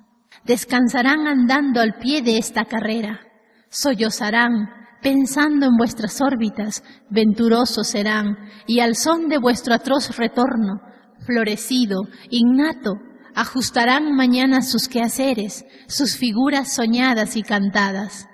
Descansarán 0.45 1.27
andando 1.27 1.81
al 1.81 1.95
pie 1.95 2.21
de 2.21 2.37
esta 2.37 2.65
carrera, 2.65 3.19
sollozarán 3.69 4.69
pensando 5.01 5.65
en 5.67 5.77
vuestras 5.77 6.21
órbitas, 6.21 6.83
venturosos 7.09 7.87
serán, 7.87 8.37
y 8.67 8.79
al 8.79 8.95
son 8.95 9.29
de 9.29 9.37
vuestro 9.37 9.73
atroz 9.73 10.15
retorno, 10.17 10.81
florecido, 11.25 12.01
innato, 12.29 12.93
ajustarán 13.35 14.15
mañana 14.15 14.61
sus 14.61 14.87
quehaceres, 14.87 15.65
sus 15.87 16.17
figuras 16.17 16.73
soñadas 16.73 17.35
y 17.35 17.43
cantadas. 17.43 18.27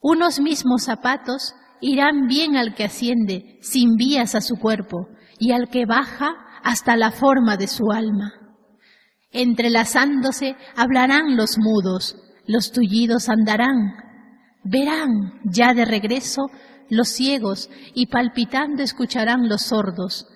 Unos 0.00 0.40
mismos 0.40 0.84
zapatos 0.84 1.54
irán 1.80 2.26
bien 2.28 2.56
al 2.56 2.74
que 2.74 2.84
asciende 2.84 3.58
sin 3.60 3.96
vías 3.96 4.34
a 4.34 4.40
su 4.40 4.56
cuerpo 4.56 5.08
y 5.38 5.52
al 5.52 5.68
que 5.68 5.84
baja 5.86 6.34
hasta 6.62 6.96
la 6.96 7.10
forma 7.10 7.56
de 7.56 7.68
su 7.68 7.90
alma. 7.92 8.32
Entrelazándose 9.30 10.56
hablarán 10.76 11.36
los 11.36 11.56
mudos, 11.58 12.16
los 12.46 12.72
tullidos 12.72 13.28
andarán, 13.28 13.94
verán 14.64 15.40
ya 15.44 15.74
de 15.74 15.84
regreso 15.84 16.42
los 16.90 17.08
ciegos 17.08 17.70
y 17.94 18.06
palpitando 18.06 18.82
escucharán 18.82 19.48
los 19.48 19.62
sordos, 19.62 20.26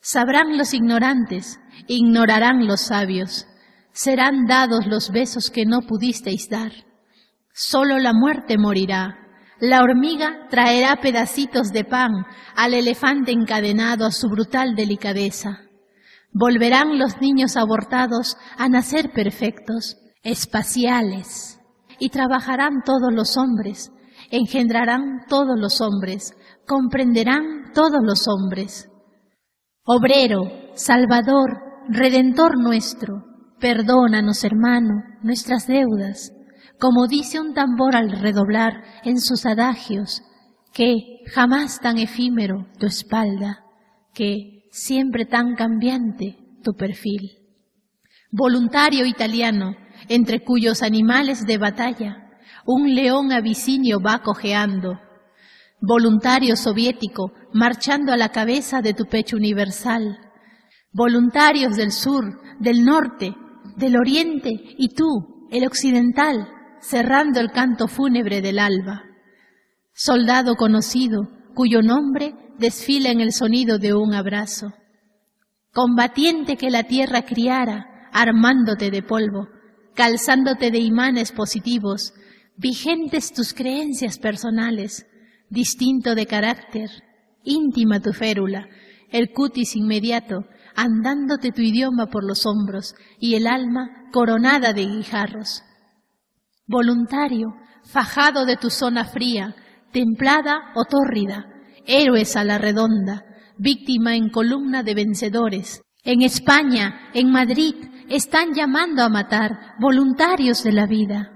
sabrán 0.00 0.56
los 0.56 0.72
ignorantes, 0.72 1.60
ignorarán 1.86 2.66
los 2.66 2.80
sabios, 2.80 3.46
serán 3.92 4.46
dados 4.46 4.86
los 4.86 5.10
besos 5.10 5.50
que 5.50 5.66
no 5.66 5.82
pudisteis 5.82 6.48
dar. 6.48 6.72
Solo 7.52 7.98
la 7.98 8.12
muerte 8.14 8.56
morirá, 8.56 9.18
la 9.60 9.82
hormiga 9.82 10.46
traerá 10.48 10.96
pedacitos 11.02 11.72
de 11.72 11.84
pan 11.84 12.12
al 12.56 12.74
elefante 12.74 13.32
encadenado 13.32 14.06
a 14.06 14.12
su 14.12 14.28
brutal 14.28 14.74
delicadeza. 14.76 15.67
Volverán 16.38 16.98
los 16.98 17.20
niños 17.20 17.56
abortados 17.56 18.36
a 18.56 18.68
nacer 18.68 19.12
perfectos, 19.12 19.96
espaciales, 20.22 21.58
y 21.98 22.10
trabajarán 22.10 22.82
todos 22.84 23.12
los 23.12 23.36
hombres, 23.36 23.90
engendrarán 24.30 25.24
todos 25.28 25.58
los 25.58 25.80
hombres, 25.80 26.34
comprenderán 26.66 27.72
todos 27.74 28.00
los 28.02 28.28
hombres. 28.28 28.88
Obrero, 29.84 30.42
Salvador, 30.74 31.60
Redentor 31.88 32.58
nuestro, 32.58 33.24
perdónanos, 33.58 34.44
hermano, 34.44 35.02
nuestras 35.22 35.66
deudas 35.66 36.32
como 36.78 37.08
dice 37.08 37.40
un 37.40 37.54
tambor 37.54 37.96
al 37.96 38.10
redoblar 38.10 38.84
en 39.04 39.18
sus 39.18 39.46
adagios, 39.46 40.22
que 40.72 40.94
jamás 41.32 41.80
tan 41.80 41.98
efímero 41.98 42.66
tu 42.78 42.86
espalda, 42.86 43.64
que 44.14 44.57
siempre 44.70 45.24
tan 45.24 45.54
cambiante 45.54 46.38
tu 46.62 46.74
perfil. 46.74 47.38
Voluntario 48.30 49.06
italiano, 49.06 49.74
entre 50.08 50.44
cuyos 50.44 50.82
animales 50.82 51.46
de 51.46 51.58
batalla 51.58 52.24
un 52.70 52.94
león 52.94 53.32
abisinio 53.32 53.98
va 53.98 54.18
cojeando. 54.18 55.00
Voluntario 55.80 56.54
soviético, 56.54 57.32
marchando 57.54 58.12
a 58.12 58.18
la 58.18 58.28
cabeza 58.28 58.82
de 58.82 58.92
tu 58.92 59.06
pecho 59.06 59.38
universal. 59.38 60.18
Voluntarios 60.92 61.76
del 61.76 61.92
sur, 61.92 62.24
del 62.60 62.84
norte, 62.84 63.34
del 63.78 63.96
oriente 63.96 64.50
y 64.50 64.94
tú, 64.94 65.48
el 65.50 65.66
occidental, 65.66 66.46
cerrando 66.80 67.40
el 67.40 67.52
canto 67.52 67.88
fúnebre 67.88 68.42
del 68.42 68.58
alba. 68.58 69.02
Soldado 69.94 70.56
conocido, 70.56 71.22
cuyo 71.54 71.80
nombre 71.80 72.34
desfila 72.58 73.10
en 73.10 73.20
el 73.20 73.32
sonido 73.32 73.78
de 73.78 73.94
un 73.94 74.14
abrazo. 74.14 74.72
Combatiente 75.72 76.56
que 76.56 76.70
la 76.70 76.84
tierra 76.84 77.22
criara, 77.22 78.08
armándote 78.12 78.90
de 78.90 79.02
polvo, 79.02 79.48
calzándote 79.94 80.70
de 80.70 80.78
imanes 80.78 81.32
positivos, 81.32 82.12
vigentes 82.56 83.32
tus 83.32 83.54
creencias 83.54 84.18
personales, 84.18 85.06
distinto 85.50 86.14
de 86.14 86.26
carácter, 86.26 86.90
íntima 87.44 88.00
tu 88.00 88.12
férula, 88.12 88.68
el 89.10 89.32
cutis 89.32 89.76
inmediato, 89.76 90.44
andándote 90.74 91.52
tu 91.52 91.62
idioma 91.62 92.06
por 92.06 92.24
los 92.24 92.46
hombros 92.46 92.94
y 93.18 93.34
el 93.34 93.46
alma 93.46 94.08
coronada 94.12 94.72
de 94.72 94.86
guijarros 94.86 95.62
voluntario, 96.68 97.56
fajado 97.82 98.44
de 98.44 98.56
tu 98.56 98.70
zona 98.70 99.04
fría, 99.06 99.56
templada 99.90 100.72
o 100.76 100.84
tórrida, 100.84 101.46
héroes 101.88 102.36
a 102.36 102.44
la 102.44 102.58
redonda, 102.58 103.24
víctima 103.58 104.14
en 104.14 104.30
columna 104.30 104.84
de 104.84 104.94
vencedores. 104.94 105.82
En 106.04 106.22
España, 106.22 107.10
en 107.14 107.32
Madrid, 107.32 107.74
están 108.08 108.54
llamando 108.54 109.02
a 109.02 109.08
matar 109.08 109.74
voluntarios 109.80 110.62
de 110.62 110.72
la 110.72 110.86
vida. 110.86 111.32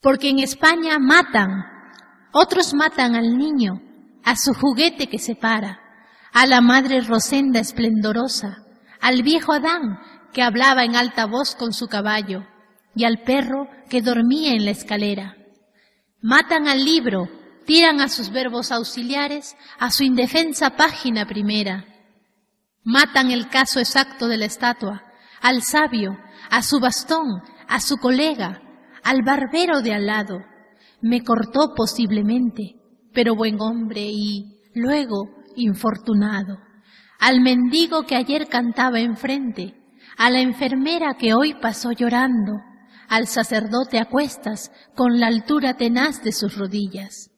Porque 0.00 0.28
en 0.28 0.40
España 0.40 0.98
matan, 0.98 1.64
otros 2.32 2.74
matan 2.74 3.14
al 3.14 3.38
niño, 3.38 3.80
a 4.24 4.36
su 4.36 4.52
juguete 4.52 5.06
que 5.06 5.18
se 5.18 5.34
para, 5.34 5.80
a 6.32 6.46
la 6.46 6.60
madre 6.60 7.00
Rosenda 7.00 7.60
esplendorosa, 7.60 8.64
al 9.00 9.22
viejo 9.22 9.52
Adán 9.52 9.98
que 10.32 10.42
hablaba 10.42 10.84
en 10.84 10.94
alta 10.94 11.26
voz 11.26 11.54
con 11.54 11.72
su 11.72 11.88
caballo, 11.88 12.44
y 12.94 13.04
al 13.04 13.22
perro 13.22 13.68
que 13.88 14.02
dormía 14.02 14.52
en 14.52 14.64
la 14.64 14.72
escalera. 14.72 15.36
Matan 16.20 16.68
al 16.68 16.84
libro, 16.84 17.28
tiran 17.68 18.00
a 18.00 18.08
sus 18.08 18.30
verbos 18.30 18.72
auxiliares 18.72 19.54
a 19.78 19.90
su 19.90 20.02
indefensa 20.02 20.70
página 20.70 21.26
primera. 21.26 21.84
Matan 22.82 23.30
el 23.30 23.50
caso 23.50 23.78
exacto 23.78 24.26
de 24.26 24.38
la 24.38 24.46
estatua, 24.46 25.02
al 25.42 25.60
sabio, 25.62 26.16
a 26.48 26.62
su 26.62 26.80
bastón, 26.80 27.42
a 27.68 27.80
su 27.80 27.98
colega, 27.98 28.62
al 29.04 29.22
barbero 29.22 29.82
de 29.82 29.92
al 29.92 30.06
lado. 30.06 30.38
Me 31.02 31.22
cortó 31.22 31.74
posiblemente, 31.76 32.76
pero 33.12 33.36
buen 33.36 33.60
hombre 33.60 34.00
y 34.00 34.62
luego 34.74 35.28
infortunado, 35.54 36.60
al 37.18 37.42
mendigo 37.42 38.04
que 38.04 38.16
ayer 38.16 38.48
cantaba 38.48 39.00
enfrente, 39.00 39.74
a 40.16 40.30
la 40.30 40.40
enfermera 40.40 41.18
que 41.18 41.34
hoy 41.34 41.52
pasó 41.60 41.92
llorando, 41.92 42.62
al 43.10 43.26
sacerdote 43.26 43.98
a 43.98 44.06
cuestas 44.06 44.72
con 44.94 45.20
la 45.20 45.26
altura 45.26 45.74
tenaz 45.74 46.22
de 46.22 46.32
sus 46.32 46.56
rodillas. 46.56 47.30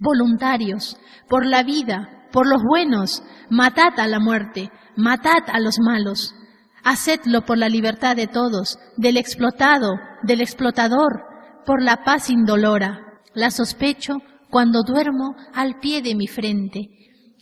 Voluntarios, 0.00 0.96
por 1.28 1.44
la 1.44 1.62
vida, 1.62 2.26
por 2.32 2.48
los 2.48 2.62
buenos, 2.62 3.22
matad 3.50 3.98
a 3.98 4.06
la 4.06 4.18
muerte, 4.18 4.72
matad 4.96 5.42
a 5.52 5.60
los 5.60 5.78
malos, 5.78 6.34
hacedlo 6.82 7.44
por 7.44 7.58
la 7.58 7.68
libertad 7.68 8.16
de 8.16 8.26
todos, 8.26 8.78
del 8.96 9.18
explotado, 9.18 9.90
del 10.22 10.40
explotador, 10.40 11.22
por 11.66 11.82
la 11.82 12.02
paz 12.02 12.30
indolora. 12.30 13.06
La 13.34 13.50
sospecho 13.50 14.16
cuando 14.48 14.82
duermo 14.82 15.36
al 15.52 15.78
pie 15.80 16.00
de 16.00 16.14
mi 16.14 16.26
frente, 16.26 16.88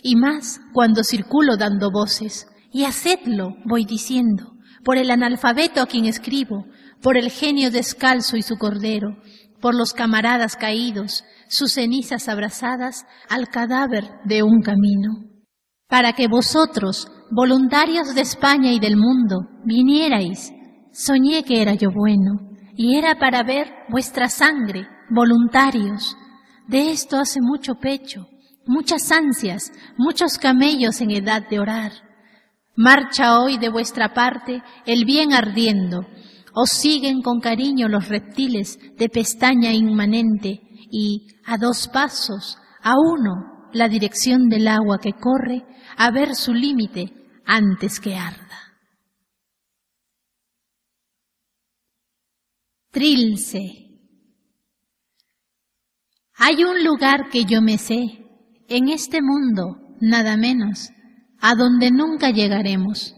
y 0.03 0.16
más 0.16 0.61
cuando 0.73 1.05
circulo 1.05 1.57
dando 1.57 1.90
voces. 1.92 2.49
Y 2.73 2.85
hacedlo, 2.85 3.55
voy 3.64 3.85
diciendo, 3.85 4.53
por 4.85 4.99
el 4.99 5.11
analfabeto 5.11 5.81
a 5.81 5.87
quien 5.87 6.07
escribo, 6.07 6.66
por 7.01 7.16
el 7.16 7.31
genio 7.31 7.71
descalzo 7.71 8.37
y 8.37 8.42
su 8.42 8.59
cordero, 8.59 9.16
por 9.61 9.75
los 9.75 9.92
camaradas 9.92 10.57
caídos, 10.57 11.25
sus 11.48 11.72
cenizas 11.72 12.28
abrazadas 12.28 13.06
al 13.28 13.48
cadáver 13.48 14.04
de 14.24 14.42
un 14.42 14.61
camino. 14.61 15.28
Para 15.88 16.12
que 16.12 16.28
vosotros, 16.28 17.11
voluntarios 17.30 18.14
de 18.14 18.20
España 18.20 18.72
y 18.72 18.78
del 18.78 18.96
mundo, 18.96 19.40
vinierais, 19.64 20.52
soñé 20.92 21.42
que 21.44 21.62
era 21.62 21.74
yo 21.74 21.90
bueno, 21.90 22.48
y 22.76 22.96
era 22.96 23.18
para 23.18 23.42
ver 23.42 23.72
vuestra 23.88 24.28
sangre, 24.28 24.87
voluntarios. 25.11 26.16
De 26.66 26.90
esto 26.90 27.18
hace 27.18 27.40
mucho 27.40 27.74
pecho, 27.76 28.26
muchas 28.66 29.11
ansias, 29.11 29.72
muchos 29.96 30.38
camellos 30.38 31.00
en 31.00 31.11
edad 31.11 31.48
de 31.48 31.58
orar. 31.58 31.92
Marcha 32.76 33.40
hoy 33.40 33.58
de 33.58 33.70
vuestra 33.70 34.12
parte 34.12 34.62
el 34.87 35.04
bien 35.04 35.32
ardiendo, 35.32 36.06
os 36.54 36.70
siguen 36.70 37.22
con 37.22 37.40
cariño 37.40 37.88
los 37.88 38.08
reptiles 38.08 38.78
de 38.96 39.08
pestaña 39.08 39.72
inmanente 39.72 40.67
y, 40.90 41.27
a 41.44 41.59
dos 41.59 41.88
pasos, 41.88 42.59
a 42.83 42.94
uno, 42.96 43.68
la 43.72 43.88
dirección 43.88 44.48
del 44.48 44.68
agua 44.68 44.98
que 44.98 45.12
corre 45.12 45.64
a 45.96 46.11
ver 46.11 46.35
su 46.35 46.55
límite 46.55 47.12
antes 47.44 48.01
que 48.01 48.14
arda. 48.14 48.48
Trilce. 52.90 53.61
Hay 56.37 56.64
un 56.64 56.85
lugar 56.85 57.29
que 57.31 57.44
yo 57.44 57.61
me 57.61 57.79
sé, 57.79 58.24
en 58.68 58.88
este 58.88 59.20
mundo, 59.22 59.96
nada 60.01 60.37
menos, 60.37 60.90
a 61.40 61.55
donde 61.55 61.90
nunca 61.90 62.31
llegaremos, 62.31 63.14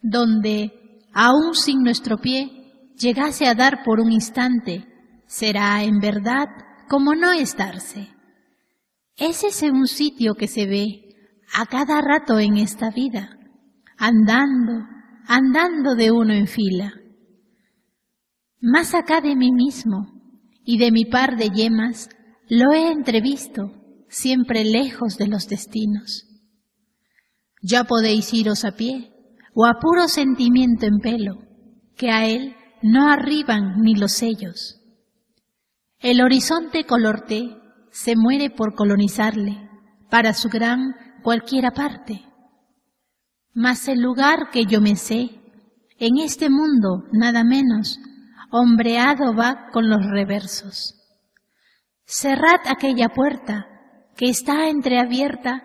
donde 0.00 0.72
aún 1.12 1.54
sin 1.54 1.82
nuestro 1.82 2.18
pie, 2.18 2.92
llegase 2.96 3.46
a 3.46 3.54
dar 3.54 3.82
por 3.84 4.00
un 4.00 4.12
instante, 4.12 4.86
será 5.26 5.82
en 5.82 5.98
verdad 5.98 6.46
como 6.88 7.14
no 7.14 7.32
estarse. 7.32 8.08
Es 9.16 9.44
ese 9.44 9.70
un 9.70 9.86
sitio 9.86 10.34
que 10.34 10.46
se 10.46 10.66
ve 10.66 11.08
a 11.52 11.66
cada 11.66 12.00
rato 12.00 12.38
en 12.38 12.56
esta 12.56 12.90
vida, 12.90 13.38
andando, 13.96 14.86
andando 15.26 15.94
de 15.94 16.10
uno 16.10 16.32
en 16.32 16.46
fila. 16.46 16.92
Más 18.60 18.94
acá 18.94 19.20
de 19.20 19.36
mí 19.36 19.52
mismo 19.52 20.06
y 20.64 20.78
de 20.78 20.90
mi 20.90 21.04
par 21.04 21.36
de 21.36 21.50
yemas, 21.50 22.08
lo 22.48 22.72
he 22.72 22.90
entrevisto, 22.90 23.72
siempre 24.08 24.64
lejos 24.64 25.16
de 25.16 25.28
los 25.28 25.48
destinos. 25.48 26.24
Ya 27.62 27.84
podéis 27.84 28.32
iros 28.32 28.64
a 28.64 28.72
pie, 28.72 29.12
o 29.54 29.66
a 29.66 29.80
puro 29.80 30.06
sentimiento 30.08 30.86
en 30.86 30.98
pelo, 30.98 31.38
que 31.96 32.10
a 32.10 32.26
él 32.26 32.54
no 32.82 33.10
arriban 33.10 33.80
ni 33.80 33.94
los 33.94 34.12
sellos. 34.12 34.77
El 36.00 36.20
horizonte 36.20 36.84
color 36.84 37.22
té 37.26 37.56
se 37.90 38.14
muere 38.16 38.50
por 38.50 38.74
colonizarle 38.74 39.68
para 40.10 40.32
su 40.32 40.48
gran 40.48 40.94
cualquiera 41.22 41.72
parte. 41.72 42.24
Mas 43.54 43.88
el 43.88 44.00
lugar 44.00 44.50
que 44.50 44.64
yo 44.64 44.80
me 44.80 44.96
sé, 44.96 45.30
en 45.98 46.18
este 46.18 46.50
mundo 46.50 47.04
nada 47.12 47.44
menos, 47.44 47.98
hombreado 48.50 49.34
va 49.34 49.70
con 49.72 49.88
los 49.88 50.06
reversos. 50.06 50.94
Cerrad 52.04 52.60
aquella 52.68 53.08
puerta 53.08 53.66
que 54.16 54.30
está 54.30 54.68
entreabierta 54.68 55.62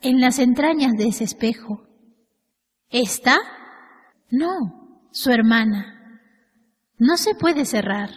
en 0.00 0.20
las 0.20 0.38
entrañas 0.38 0.92
de 0.92 1.08
ese 1.08 1.24
espejo 1.24 1.84
¿Esta? 2.94 3.38
No, 4.30 5.08
su 5.10 5.32
hermana. 5.32 6.20
No 6.96 7.16
se 7.16 7.34
puede 7.34 7.64
cerrar, 7.64 8.10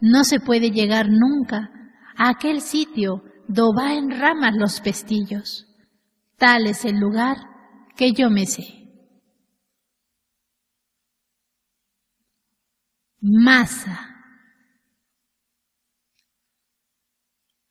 no 0.00 0.24
se 0.24 0.40
puede 0.40 0.70
llegar 0.70 1.08
nunca 1.08 1.70
a 2.16 2.30
aquel 2.30 2.60
sitio 2.60 3.22
do 3.48 3.74
va 3.74 3.94
en 3.94 4.10
ramas 4.10 4.54
los 4.56 4.80
pestillos. 4.80 5.66
Tal 6.36 6.66
es 6.66 6.84
el 6.84 6.98
lugar 6.98 7.36
que 7.96 8.12
yo 8.12 8.30
me 8.30 8.46
sé. 8.46 8.64
Masa. 13.20 14.10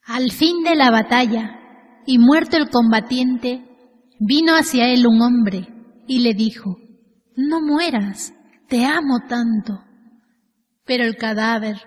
Al 0.05 0.31
fin 0.31 0.63
de 0.63 0.75
la 0.75 0.91
batalla, 0.91 1.59
y 2.05 2.17
muerto 2.17 2.57
el 2.57 2.69
combatiente, 2.69 3.63
vino 4.19 4.53
hacia 4.53 4.89
él 4.89 5.07
un 5.07 5.21
hombre 5.21 5.67
y 6.07 6.19
le 6.19 6.33
dijo, 6.33 6.77
no 7.35 7.61
mueras, 7.61 8.33
te 8.67 8.85
amo 8.85 9.19
tanto. 9.27 9.83
Pero 10.85 11.05
el 11.05 11.15
cadáver, 11.15 11.77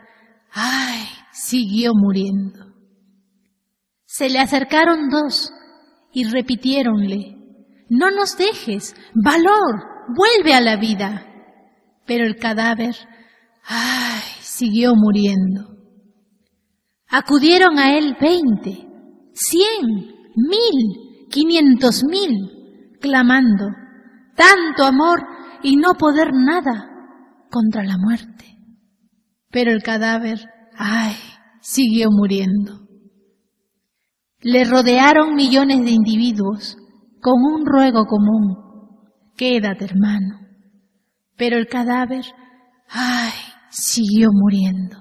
ay, 0.56 1.04
siguió 1.32 1.92
muriendo. 1.94 2.72
Se 4.06 4.30
le 4.30 4.38
acercaron 4.38 5.10
dos 5.10 5.52
y 6.12 6.24
repitiéronle, 6.24 7.36
no 7.90 8.10
nos 8.10 8.38
dejes, 8.38 8.96
valor, 9.14 9.84
vuelve 10.16 10.54
a 10.54 10.62
la 10.62 10.76
vida. 10.76 11.26
Pero 12.06 12.24
el 12.24 12.36
cadáver, 12.36 12.96
ay, 13.66 14.22
siguió 14.40 14.94
muriendo. 14.96 15.76
Acudieron 17.08 17.78
a 17.78 17.96
él 17.98 18.16
veinte, 18.18 18.88
cien, 19.34 19.86
mil, 20.36 21.28
quinientos 21.30 22.02
mil, 22.04 22.96
clamando, 23.00 23.66
tanto 24.34 24.84
amor 24.84 25.20
y 25.62 25.76
no 25.76 25.92
poder 25.94 26.32
nada 26.32 26.88
contra 27.50 27.84
la 27.84 27.98
muerte. 27.98 28.55
Pero 29.56 29.70
el 29.70 29.82
cadáver, 29.82 30.38
ay, 30.76 31.14
siguió 31.62 32.08
muriendo. 32.10 32.86
Le 34.42 34.64
rodearon 34.64 35.34
millones 35.34 35.82
de 35.82 35.92
individuos 35.92 36.76
con 37.22 37.42
un 37.42 37.64
ruego 37.64 38.04
común. 38.04 38.54
Quédate, 39.34 39.86
hermano. 39.86 40.40
Pero 41.38 41.56
el 41.56 41.68
cadáver, 41.68 42.26
ay, 42.90 43.32
siguió 43.70 44.28
muriendo. 44.30 44.98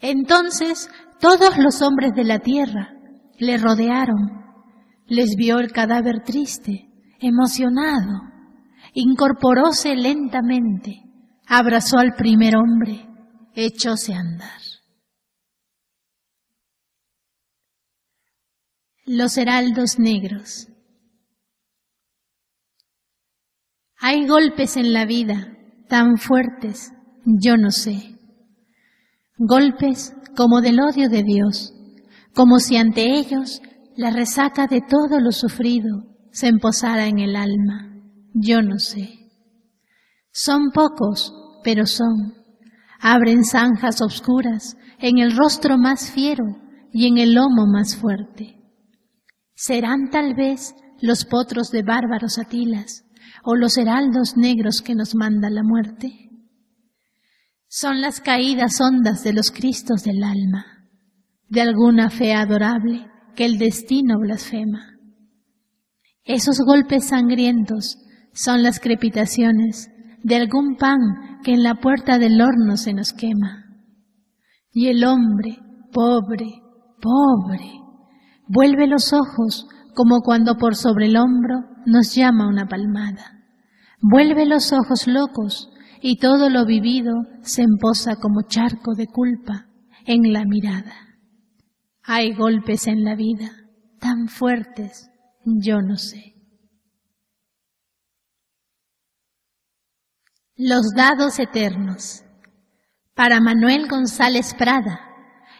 Entonces 0.00 0.90
todos 1.18 1.56
los 1.56 1.80
hombres 1.80 2.12
de 2.14 2.24
la 2.24 2.40
tierra 2.40 2.90
le 3.38 3.56
rodearon. 3.56 4.18
Les 5.06 5.34
vio 5.34 5.60
el 5.60 5.72
cadáver 5.72 6.24
triste 6.26 6.90
emocionado, 7.18 8.20
incorporóse 8.92 9.96
lentamente, 9.96 11.04
abrazó 11.46 11.96
al 11.96 12.12
primer 12.18 12.54
hombre, 12.58 13.09
echóse 13.54 14.14
a 14.14 14.20
andar. 14.20 14.60
Los 19.06 19.36
heraldos 19.36 19.98
negros. 19.98 20.68
Hay 23.98 24.26
golpes 24.26 24.76
en 24.76 24.92
la 24.92 25.04
vida 25.04 25.56
tan 25.88 26.16
fuertes, 26.16 26.92
yo 27.24 27.56
no 27.56 27.70
sé. 27.70 28.16
Golpes 29.36 30.14
como 30.36 30.60
del 30.60 30.80
odio 30.80 31.08
de 31.08 31.22
Dios, 31.22 31.74
como 32.34 32.60
si 32.60 32.76
ante 32.76 33.18
ellos 33.18 33.60
la 33.96 34.10
resaca 34.10 34.66
de 34.66 34.80
todo 34.80 35.20
lo 35.20 35.32
sufrido 35.32 36.10
se 36.32 36.48
emposara 36.48 37.06
en 37.06 37.18
el 37.18 37.36
alma. 37.36 37.94
Yo 38.32 38.62
no 38.62 38.78
sé. 38.78 39.10
Son 40.32 40.70
pocos, 40.72 41.32
pero 41.64 41.86
son. 41.86 42.39
Abren 43.00 43.44
zanjas 43.44 44.02
obscuras 44.02 44.76
en 44.98 45.18
el 45.18 45.36
rostro 45.36 45.78
más 45.78 46.10
fiero 46.10 46.44
y 46.92 47.06
en 47.06 47.18
el 47.18 47.34
lomo 47.34 47.66
más 47.66 47.96
fuerte. 47.96 48.56
Serán 49.54 50.10
tal 50.10 50.34
vez 50.34 50.74
los 51.00 51.24
potros 51.24 51.70
de 51.70 51.82
bárbaros 51.82 52.38
atilas 52.38 53.04
o 53.42 53.56
los 53.56 53.78
heraldos 53.78 54.36
negros 54.36 54.82
que 54.82 54.94
nos 54.94 55.14
manda 55.14 55.48
la 55.48 55.62
muerte. 55.62 56.30
Son 57.68 58.02
las 58.02 58.20
caídas 58.20 58.80
hondas 58.80 59.24
de 59.24 59.32
los 59.32 59.50
cristos 59.50 60.02
del 60.02 60.22
alma, 60.22 60.66
de 61.48 61.62
alguna 61.62 62.10
fe 62.10 62.34
adorable 62.34 63.06
que 63.34 63.46
el 63.46 63.58
destino 63.58 64.18
blasfema. 64.18 64.98
Esos 66.24 66.58
golpes 66.60 67.06
sangrientos 67.06 67.96
son 68.34 68.62
las 68.62 68.78
crepitaciones 68.78 69.88
de 70.22 70.36
algún 70.36 70.76
pan 70.76 70.98
que 71.42 71.52
en 71.52 71.62
la 71.62 71.74
puerta 71.74 72.18
del 72.18 72.40
horno 72.40 72.76
se 72.76 72.92
nos 72.92 73.12
quema. 73.12 73.66
Y 74.72 74.88
el 74.88 75.04
hombre, 75.04 75.58
pobre, 75.92 76.62
pobre, 77.00 77.80
vuelve 78.46 78.86
los 78.86 79.12
ojos 79.12 79.66
como 79.94 80.20
cuando 80.20 80.56
por 80.56 80.76
sobre 80.76 81.06
el 81.06 81.16
hombro 81.16 81.60
nos 81.86 82.14
llama 82.14 82.48
una 82.48 82.66
palmada. 82.66 83.40
Vuelve 84.00 84.46
los 84.46 84.72
ojos 84.72 85.06
locos 85.06 85.68
y 86.00 86.18
todo 86.18 86.48
lo 86.48 86.64
vivido 86.64 87.12
se 87.42 87.62
emposa 87.62 88.16
como 88.16 88.42
charco 88.48 88.94
de 88.94 89.06
culpa 89.06 89.66
en 90.06 90.32
la 90.32 90.44
mirada. 90.44 90.94
Hay 92.02 92.34
golpes 92.34 92.86
en 92.86 93.04
la 93.04 93.14
vida 93.14 93.50
tan 93.98 94.28
fuertes, 94.28 95.10
yo 95.44 95.82
no 95.82 95.96
sé. 95.96 96.39
Los 100.62 100.92
dados 100.94 101.38
eternos. 101.38 102.22
Para 103.14 103.40
Manuel 103.40 103.88
González 103.88 104.52
Prada, 104.52 105.00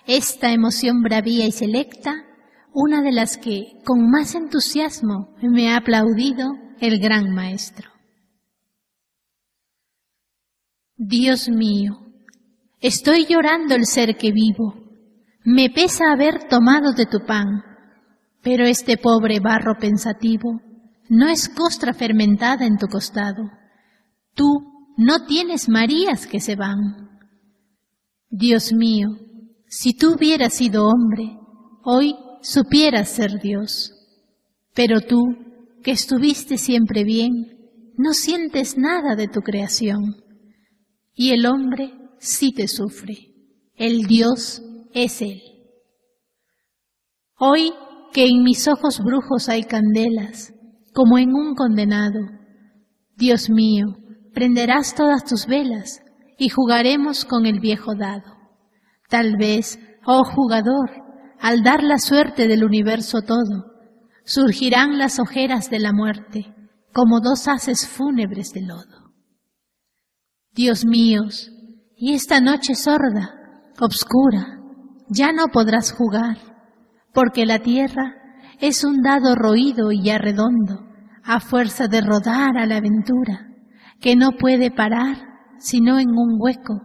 esta 0.07 0.53
emoción 0.53 1.01
bravía 1.01 1.47
y 1.47 1.53
selecta, 1.53 2.27
una 2.75 3.01
de 3.01 3.11
las 3.11 3.39
que 3.39 3.79
con 3.87 4.11
más 4.11 4.35
entusiasmo 4.35 5.35
me 5.41 5.71
ha 5.71 5.79
aplaudido 5.79 6.51
el 6.81 7.01
gran 7.01 7.31
maestro. 7.31 7.89
Dios 10.99 11.49
mío, 11.49 11.93
estoy 12.83 13.25
llorando 13.25 13.77
el 13.77 13.87
ser 13.87 14.19
que 14.19 14.33
vivo. 14.33 14.75
Me 15.47 15.71
pesa 15.71 16.13
haber 16.13 16.47
tomado 16.47 16.93
de 16.93 17.07
tu 17.07 17.25
pan, 17.27 17.47
pero 18.43 18.67
este 18.67 18.99
pobre 18.99 19.41
barro 19.41 19.79
pensativo 19.81 20.61
no 21.09 21.27
es 21.31 21.49
costra 21.49 21.95
fermentada 21.95 22.67
en 22.67 22.77
tu 22.77 22.87
costado. 22.87 23.51
Tú 24.35 24.71
no 25.01 25.25
tienes 25.25 25.71
Marías 25.71 26.27
que 26.27 26.41
se 26.41 26.57
van. 26.57 27.09
Dios 28.29 28.75
mío, 28.75 29.09
si 29.67 29.95
tú 29.95 30.13
hubieras 30.13 30.53
sido 30.53 30.87
hombre, 30.87 31.39
hoy 31.83 32.15
supieras 32.43 33.09
ser 33.09 33.41
Dios. 33.41 33.95
Pero 34.75 35.01
tú, 35.01 35.23
que 35.83 35.93
estuviste 35.93 36.59
siempre 36.59 37.05
bien, 37.05 37.33
no 37.97 38.13
sientes 38.13 38.77
nada 38.77 39.17
de 39.17 39.27
tu 39.27 39.41
creación 39.41 40.17
y 41.15 41.31
el 41.31 41.47
hombre 41.47 41.95
sí 42.19 42.53
te 42.53 42.69
sufre. 42.69 43.17
El 43.77 44.03
Dios 44.03 44.61
es 44.93 45.23
Él. 45.23 45.41
Hoy 47.39 47.73
que 48.13 48.27
en 48.27 48.43
mis 48.43 48.69
ojos 48.69 49.01
brujos 49.03 49.49
hay 49.49 49.63
candelas, 49.63 50.53
como 50.93 51.17
en 51.17 51.31
un 51.35 51.55
condenado, 51.55 52.21
Dios 53.17 53.49
mío, 53.49 53.97
prenderás 54.33 54.95
todas 54.95 55.25
tus 55.25 55.47
velas 55.47 56.01
y 56.39 56.49
jugaremos 56.49 57.25
con 57.25 57.47
el 57.47 57.61
viejo 57.61 57.95
dado. 57.95 58.37
Tal 59.09 59.37
vez, 59.37 59.79
oh 60.07 60.25
jugador, 60.25 60.91
al 61.41 61.63
dar 61.63 61.83
la 61.83 61.99
suerte 61.99 62.49
del 62.49 62.65
universo 62.65 63.23
todo, 63.23 63.71
surgirán 64.25 64.99
las 64.99 65.19
ojeras 65.19 65.71
de 65.71 65.81
la 65.81 65.93
muerte 65.93 66.55
como 66.93 67.21
dos 67.21 67.49
haces 67.49 67.87
fúnebres 67.87 68.53
de 68.53 68.63
lodo. 68.63 69.13
Dios 70.53 70.85
míos, 70.85 71.51
y 71.97 72.15
esta 72.15 72.41
noche 72.41 72.75
sorda, 72.75 73.35
obscura, 73.81 74.59
ya 75.09 75.33
no 75.33 75.47
podrás 75.53 75.93
jugar, 75.93 76.39
porque 77.13 77.47
la 77.47 77.61
tierra 77.61 78.17
es 78.61 78.85
un 78.85 79.03
dado 79.03 79.35
roído 79.35 79.93
y 79.93 80.03
ya 80.03 80.19
redondo, 80.19 80.87
a 81.23 81.41
fuerza 81.41 81.87
de 81.87 82.01
rodar 82.01 82.57
a 82.57 82.67
la 82.67 82.77
aventura, 82.77 83.50
que 84.01 84.17
no 84.17 84.33
puede 84.33 84.71
parar 84.71 85.17
sino 85.59 85.99
en 85.99 86.09
un 86.09 86.37
hueco, 86.39 86.81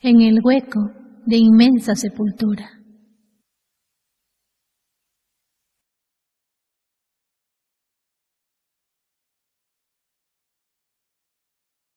en 0.00 0.20
el 0.20 0.40
hueco 0.42 0.90
de 1.24 1.36
inmensa 1.36 1.94
sepultura. 1.94 2.75